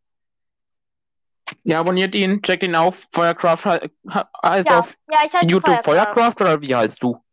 Ja, 1.63 1.79
abonniert 1.79 2.15
ihn, 2.15 2.41
checkt 2.41 2.63
ihn 2.63 2.75
auf. 2.75 3.07
Feuercraft 3.11 3.63
he- 3.63 3.89
he- 4.11 4.19
heißt 4.43 4.69
Ja, 4.69 4.79
auf 4.79 4.97
ja, 5.11 5.19
heiße 5.19 5.37
YouTube 5.45 5.83
Feuerfrau. 5.83 5.91
Feuercraft 5.91 6.41
oder 6.41 6.61
wie 6.61 6.75
heißt 6.75 7.01
du? 7.03 7.23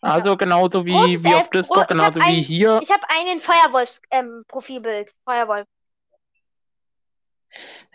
Also 0.00 0.36
genauso 0.36 0.84
wie, 0.86 1.24
wie 1.24 1.34
auf 1.34 1.50
Discord, 1.50 1.88
gro- 1.88 1.94
ich 1.96 2.00
hab 2.00 2.12
genauso 2.14 2.20
wie 2.20 2.38
ein- 2.38 2.42
hier. 2.42 2.78
Ich 2.82 2.90
habe 2.90 3.02
einen 3.08 3.40
Feuerwolfs-Profilbild. 3.40 5.12
Feuerwolf. 5.24 5.66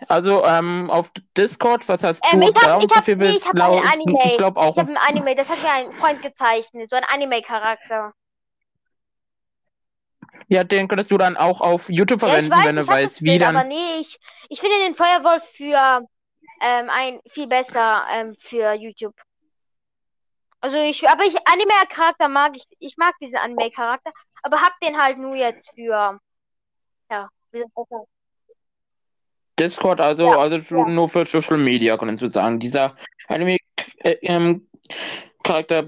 Also 0.08 0.44
ähm, 0.44 0.90
auf 0.90 1.12
Discord, 1.36 1.88
was 1.88 2.02
hast 2.02 2.22
Ähm, 2.30 2.40
du 2.40 2.48
ich 2.48 2.56
hab- 2.56 2.62
da 2.62 2.78
ich 2.80 2.94
hab- 2.94 3.06
nee, 3.06 3.28
ich 3.30 3.46
hab 3.46 3.54
ein 3.54 3.60
Anime. 3.62 4.18
Ich 4.32 4.36
glaube 4.36 4.60
auch. 4.60 4.72
Ich 4.72 4.78
habe 4.78 4.90
ein 4.90 4.96
Anime, 4.98 5.34
das 5.36 5.48
hat 5.48 5.62
mir 5.62 5.70
ein 5.70 5.92
Freund 5.92 6.20
gezeichnet. 6.20 6.90
So 6.90 6.96
ein 6.96 7.04
Anime-Charakter. 7.04 8.12
Ja, 10.48 10.64
den 10.64 10.88
könntest 10.88 11.10
du 11.10 11.18
dann 11.18 11.36
auch 11.36 11.60
auf 11.60 11.88
YouTube 11.88 12.22
Ja, 12.22 12.28
verwenden, 12.28 12.50
weiß, 12.50 12.66
wenn 12.66 12.76
du 12.76 12.86
weißt, 12.86 13.22
wie 13.22 13.30
Bild, 13.30 13.42
dann. 13.42 13.56
aber 13.56 13.66
nee, 13.66 13.98
ich, 14.00 14.18
ich 14.48 14.60
finde 14.60 14.76
den 14.84 14.94
Feuerwolf 14.94 15.42
für 15.44 16.06
ähm, 16.60 16.90
ein 16.90 17.20
viel 17.28 17.46
besser 17.46 18.04
ähm, 18.10 18.34
für 18.38 18.72
YouTube. 18.74 19.14
Also 20.60 20.78
ich, 20.78 21.08
aber 21.08 21.24
ich 21.24 21.36
Anime-Charakter 21.46 22.28
mag 22.28 22.56
ich, 22.56 22.64
ich 22.78 22.96
mag 22.96 23.14
diesen 23.20 23.36
Anime-Charakter, 23.36 24.12
aber 24.42 24.62
hab 24.62 24.72
den 24.80 24.96
halt 24.96 25.18
nur 25.18 25.34
jetzt 25.34 25.70
für, 25.74 26.18
ja, 27.10 27.28
wie 27.52 27.60
das 27.60 27.70
sagen? 27.74 28.06
Discord, 29.58 30.00
also, 30.00 30.26
Ja, 30.26 30.38
also 30.38 30.56
ja. 30.76 30.88
nur 30.88 31.08
für 31.08 31.24
Social 31.24 31.58
Media, 31.58 31.96
kannst 31.96 32.22
du 32.22 32.30
sagen. 32.30 32.58
Dieser 32.58 32.96
Anime 33.28 33.58
äh, 33.98 34.16
ähm, 34.22 34.68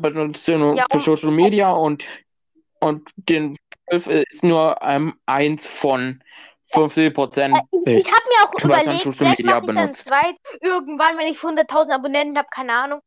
benutzt 0.01 0.47
du 0.47 0.59
nur 0.59 0.77
Ja, 0.77 0.87
für 0.91 1.01
Social 1.01 1.31
Media 1.31 1.73
und, 1.73 2.05
und 2.87 3.11
den 3.17 3.57
Wolf 3.91 4.07
ist 4.07 4.43
nur 4.45 4.79
ähm, 4.83 5.19
eins 5.27 5.69
von 5.69 6.23
50 6.73 7.15
Prozent 7.15 7.57
Äh, 7.87 7.99
Ich, 7.99 8.07
ich 8.07 8.13
habe 8.13 8.23
mir 8.29 8.45
auch 8.45 8.55
überlegt, 8.65 9.03
Social 9.03 9.31
Media 9.31 9.61
mache 9.61 9.61
ich 9.61 9.67
dann 9.67 9.77
benutzt. 9.77 10.09
zweit 10.09 10.37
irgendwann, 10.61 11.19
wenn 11.19 11.29
ich 11.29 11.39
100.000 11.39 11.93
Abonnenten 11.93 12.39
habe, 12.39 12.49
keine 12.51 12.73
Ahnung, 12.73 13.01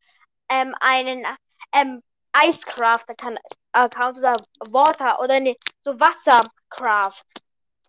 ähm, 0.48 0.74
einen 0.80 1.26
ähm, 1.72 2.02
Icecraft-Account 2.36 4.18
oder 4.18 4.36
Water 4.70 5.20
oder 5.20 5.40
nee, 5.40 5.56
so 5.82 5.98
Wassercraft. 5.98 7.24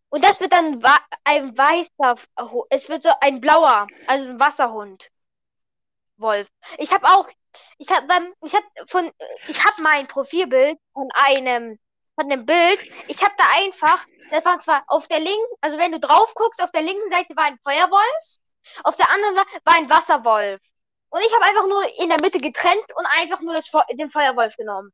Und 0.09 0.23
das 0.25 0.41
wird 0.41 0.51
dann 0.51 0.83
ein 1.23 1.57
weißer, 1.57 2.15
es 2.69 2.89
wird 2.89 3.03
so 3.03 3.11
ein 3.21 3.39
blauer, 3.39 3.87
also 4.07 4.29
ein 4.29 4.39
Wasserhund. 4.39 5.09
Wolf. 6.17 6.47
Ich 6.77 6.91
habe 6.93 7.07
auch, 7.07 7.27
ich 7.77 7.89
habe 7.89 8.07
ich 8.43 8.53
habe 8.53 8.65
von, 8.87 9.11
ich 9.47 9.63
habe 9.63 9.81
mein 9.81 10.07
Profilbild 10.07 10.77
von 10.93 11.09
einem, 11.13 11.79
von 12.15 12.29
dem 12.29 12.45
Bild, 12.45 12.79
ich 13.07 13.21
habe 13.23 13.33
da 13.37 13.45
einfach, 13.57 14.05
das 14.29 14.45
war 14.45 14.59
zwar 14.59 14.83
auf 14.87 15.07
der 15.07 15.19
linken, 15.19 15.55
also 15.61 15.77
wenn 15.77 15.91
du 15.91 15.99
drauf 15.99 16.33
guckst, 16.35 16.61
auf 16.61 16.71
der 16.71 16.81
linken 16.83 17.09
Seite 17.09 17.35
war 17.35 17.45
ein 17.45 17.59
Feuerwolf, 17.63 18.37
auf 18.83 18.95
der 18.95 19.09
anderen 19.09 19.35
war, 19.35 19.45
war 19.65 19.75
ein 19.75 19.89
Wasserwolf. 19.89 20.61
Und 21.09 21.21
ich 21.21 21.33
habe 21.33 21.45
einfach 21.45 21.67
nur 21.67 21.99
in 21.99 22.09
der 22.09 22.21
Mitte 22.21 22.39
getrennt 22.39 22.85
und 22.95 23.05
einfach 23.19 23.41
nur 23.41 23.53
das, 23.53 23.69
den 23.91 24.11
Feuerwolf 24.11 24.55
genommen. 24.55 24.91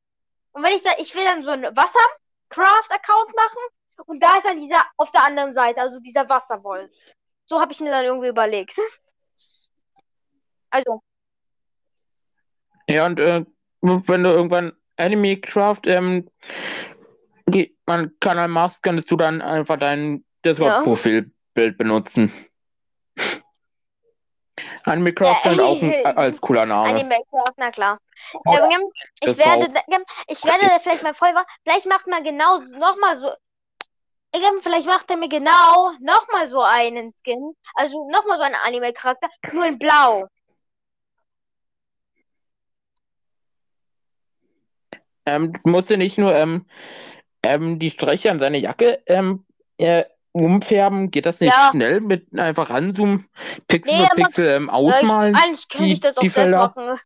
Und 0.52 0.64
wenn 0.64 0.76
ich 0.76 0.82
da, 0.82 0.92
ich 0.98 1.14
will 1.14 1.24
dann 1.24 1.44
so 1.44 1.52
einen 1.52 1.76
Wassercraft-Account 1.76 3.36
machen 3.36 3.62
und 4.08 4.24
da 4.24 4.38
ist 4.38 4.46
dann 4.46 4.60
dieser 4.60 4.84
auf 4.98 5.12
der 5.12 5.24
anderen 5.24 5.54
Seite, 5.54 5.82
also 5.82 6.00
dieser 6.00 6.28
Wasserwolf. 6.28 6.90
So 7.46 7.62
habe 7.62 7.72
ich 7.72 7.80
mir 7.80 7.92
dann 7.92 8.06
irgendwie 8.06 8.30
überlegt. 8.30 8.78
Also, 10.70 11.02
Ja, 12.90 13.06
und 13.06 13.20
äh, 13.20 13.46
wenn 13.82 14.24
du 14.24 14.30
irgendwann 14.30 14.74
Anime 14.98 15.38
Craft 15.38 15.82
ähm, 15.86 16.30
die- 17.48 17.76
einen 17.86 18.18
Kanal 18.20 18.48
machst, 18.48 18.84
könntest 18.84 19.12
du 19.12 19.18
dann 19.18 19.42
einfach 19.42 19.78
dein 19.78 20.26
Discord-Profilbild 20.46 21.78
benutzen. 21.78 22.32
Anime 24.84 25.14
Craft 25.14 25.46
Ja, 25.46 25.52
auch 25.64 25.82
ein, 25.82 25.92
äh, 25.92 26.04
als 26.04 26.42
cooler 26.42 26.66
Name. 26.66 26.90
Anime 26.90 27.16
Craft, 27.30 27.54
na 27.58 27.72
klar. 27.72 28.00
Ja, 28.46 28.70
Ähm, 28.70 28.82
ich 29.22 29.38
werde, 29.38 29.74
ich 30.28 30.44
werde 30.44 30.68
da 30.70 30.80
vielleicht 30.80 31.04
mal 31.04 31.14
voll, 31.14 31.34
vielleicht 31.64 31.86
macht 31.86 32.08
man 32.08 32.24
genau 32.24 32.60
nochmal 32.60 33.20
so, 33.20 33.32
ähm, 34.34 34.60
vielleicht 34.62 34.88
macht 34.88 35.10
er 35.10 35.18
mir 35.18 35.30
genau 35.30 35.92
nochmal 36.00 36.50
so 36.50 36.62
einen 36.62 37.14
Skin, 37.22 37.54
also 37.76 38.10
nochmal 38.10 38.38
so 38.38 38.44
einen 38.44 38.56
Anime-Charakter, 38.56 39.30
nur 39.52 39.66
in 39.66 39.78
blau. 39.78 40.28
Ähm, 45.28 45.52
du 45.54 45.70
musst 45.70 45.90
dir 45.90 45.98
nicht 45.98 46.18
nur 46.18 46.34
ähm, 46.34 46.66
ähm, 47.44 47.80
die 47.80 47.90
Streiche 47.92 48.32
an 48.32 48.40
seine 48.40 48.58
Jacke 48.58 49.04
ähm, 49.08 49.46
äh, 49.78 50.06
umfärben. 50.32 51.12
Geht 51.12 51.26
das 51.26 51.42
nicht 51.42 51.54
Ja. 51.54 51.70
schnell 51.72 52.00
mit 52.00 52.34
einfach 52.40 52.70
ranzoomen, 52.70 53.28
Pixel 53.68 53.94
Nee, 53.98 54.08
für 54.08 54.16
Pixel 54.16 54.48
ähm, 54.48 54.68
Ja, 54.68 54.74
ausmalen? 54.74 55.36
ich, 55.36 55.44
eigentlich 55.44 55.68
könnte 55.68 55.86
die- 55.88 55.94
ich 55.94 56.00
das 56.00 56.18
auch 56.18 56.22
selbst 56.30 56.56
machen. 56.58 57.00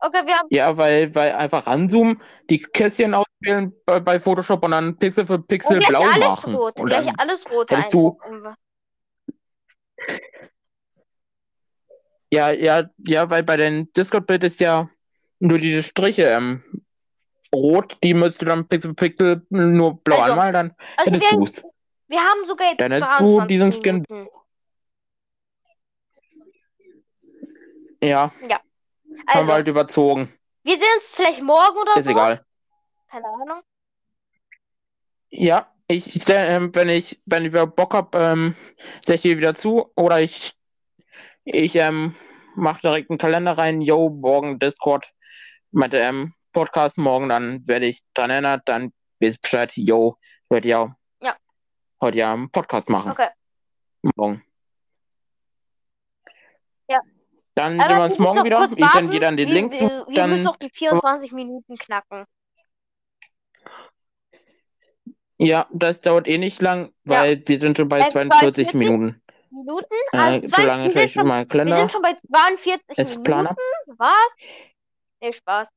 Okay, 0.00 0.26
wir 0.26 0.34
haben, 0.38 0.48
Ja, 0.50 0.76
weil, 0.76 1.14
weil 1.14 1.32
einfach 1.32 1.66
ranzoomen, 1.66 2.20
die 2.50 2.58
Kästchen 2.58 3.14
auswählen 3.14 3.72
bei, 3.86 4.00
bei 4.00 4.20
Photoshop 4.20 4.62
und 4.62 4.72
dann 4.72 4.98
Pixel 4.98 5.24
für 5.24 5.38
Pixel 5.38 5.80
blau 5.80 6.02
alles 6.02 6.18
machen. 6.18 6.54
rot, 6.54 6.78
Und 6.78 6.90
dann 6.90 7.08
alles 7.16 7.50
rot 7.50 7.70
hättest 7.70 7.94
du- 7.94 8.18
Ja, 12.34 12.50
ja, 12.50 12.90
ja, 12.98 13.30
weil 13.30 13.42
bei 13.44 13.56
den 13.56 13.92
Discord-Bild 13.92 14.44
ist 14.44 14.60
ja 14.60 14.90
nur 15.38 15.58
diese 15.58 15.82
Striche 15.82 16.22
ähm, 16.24 16.62
rot, 17.54 17.96
die 18.02 18.14
müsstest 18.14 18.42
du 18.42 18.46
dann 18.46 18.66
Pixel 18.66 18.90
für 18.90 18.94
Pixel 18.94 19.46
nur 19.50 20.02
blau 20.02 20.16
Also, 20.18 20.32
anmalen, 20.32 20.52
dann 20.52 20.76
Also 20.96 21.12
hättest 21.12 21.32
du 21.32 21.44
es. 21.44 21.64
wir 22.08 22.20
haben 22.20 22.46
sogar 22.46 22.68
jetzt 22.70 22.80
Dann 22.80 22.92
hättest 22.92 23.10
du 23.20 23.38
23 23.38 23.48
diesen 23.48 23.72
Skin. 23.72 24.04
Minuten. 24.08 24.28
Ja, 28.02 28.32
haben 28.42 28.60
Also, 29.26 29.46
wir 29.46 29.54
halt 29.54 29.68
überzogen. 29.68 30.32
wir 30.62 30.74
sehen 30.74 30.82
uns 30.96 31.14
vielleicht 31.14 31.42
morgen 31.42 31.78
oder 31.78 31.96
Ist 31.96 32.04
so. 32.04 32.10
egal. 32.10 32.44
Keine 33.10 33.26
Ahnung. 33.26 33.60
Ja, 35.30 35.72
ich, 35.88 36.14
ich 36.14 36.24
ähm, 36.28 36.74
wenn 36.74 36.88
ich, 36.88 37.20
wenn 37.26 37.44
ich 37.44 37.52
wieder 37.52 37.66
Bock 37.66 37.94
hab, 37.94 38.14
ähm, 38.14 38.54
sehe 39.06 39.14
ich 39.16 39.22
dir 39.22 39.38
wieder 39.38 39.54
zu 39.54 39.90
oder 39.96 40.20
ich, 40.20 40.54
ich 41.44 41.76
ähm, 41.76 42.14
mache 42.56 42.80
direkt 42.82 43.10
einen 43.10 43.18
Kalender 43.18 43.52
rein, 43.56 43.80
yo, 43.80 44.08
morgen 44.08 44.58
Discord 44.58 45.12
mit 45.70 45.92
dem 45.92 46.34
Podcast 46.52 46.98
morgen, 46.98 47.28
dann 47.28 47.66
werde 47.66 47.86
ich 47.86 48.02
dran 48.14 48.30
erinnert, 48.30 48.62
dann 48.68 48.92
ich 49.18 49.40
Bescheid, 49.40 49.72
yo, 49.76 50.18
heute 50.50 50.68
ja, 50.68 50.96
Ja. 51.20 51.36
heute 52.00 52.18
ja 52.18 52.32
einen 52.32 52.50
Podcast 52.50 52.90
machen. 52.90 53.12
Okay. 53.12 53.28
Morgen. 54.16 54.42
Ja. 56.88 57.00
Dann 57.54 57.80
Aber 57.80 57.88
sehen 57.88 57.96
wir 57.98 58.04
uns 58.04 58.18
morgen 58.18 58.44
wieder. 58.44 58.68
Ich 58.76 58.90
sende 58.90 59.12
dir 59.12 59.20
dann 59.20 59.36
den 59.36 59.48
wir, 59.48 59.54
Link 59.54 59.72
zu. 59.72 59.80
wir, 59.88 60.06
wir 60.06 60.14
Dann, 60.14 60.30
müssen 60.30 60.42
noch 60.44 60.56
die 60.56 60.70
24 60.70 61.32
Minuten 61.32 61.76
knacken. 61.76 62.26
ja, 65.38 65.66
das 65.72 66.00
dauert 66.00 66.28
eh 66.28 66.38
nicht 66.38 66.60
lang, 66.62 66.92
Ja. 67.04 67.20
weil 67.22 67.42
wir 67.46 67.58
sind 67.58 67.76
schon 67.76 67.88
bei 67.88 68.00
Äh, 68.00 68.08
42 68.10 68.68
42? 68.68 69.14
Minuten. 69.54 69.94
Äh, 70.12 70.16
Also 70.16 70.46
so 70.48 70.54
zwei, 70.54 70.64
lange 70.64 70.84
wir, 70.84 70.90
sind 70.90 71.10
schon, 71.10 71.26
mal 71.26 71.40
wir 71.44 71.46
Kalender. 71.48 71.76
sind 71.78 71.92
schon 71.92 72.02
bei 72.02 72.16
42 72.30 72.82
Es 72.98 73.08
Minuten. 73.10 73.22
Planer. 73.24 73.56
Was? 73.98 74.34
Nee, 75.20 75.32
Spaß. 75.32 75.68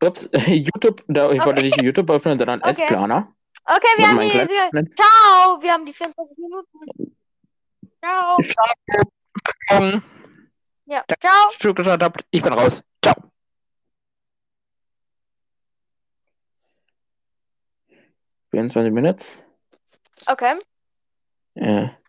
Ups, 0.00 0.30
YouTube, 0.46 1.02
da, 1.08 1.30
ich 1.32 1.44
wollte 1.44 1.62
nicht 1.62 1.82
YouTube 1.82 2.08
öffnen, 2.10 2.38
sondern 2.38 2.60
Okay. 2.62 2.82
S-Planer. 2.82 3.24
Okay, 3.64 3.86
wir 3.96 4.08
haben 4.08 4.20
die. 4.20 4.94
Ciao, 4.94 5.60
wir 5.60 5.72
haben 5.72 5.84
die 5.84 5.92
24 5.92 6.38
Minuten. 6.38 7.16
Ciao. 8.02 8.38
Ähm, 9.70 10.02
Ja, 10.86 11.04
ciao. 11.20 11.50
Stück 11.50 11.76
geschaut 11.76 12.02
habt, 12.02 12.24
ich 12.30 12.42
bin 12.42 12.52
raus. 12.52 12.82
Ciao. 13.04 13.14
Vierundzwanzig 18.50 18.92
Minuten. 18.92 19.22
Okay. 20.26 20.58
Äh, 21.58 21.88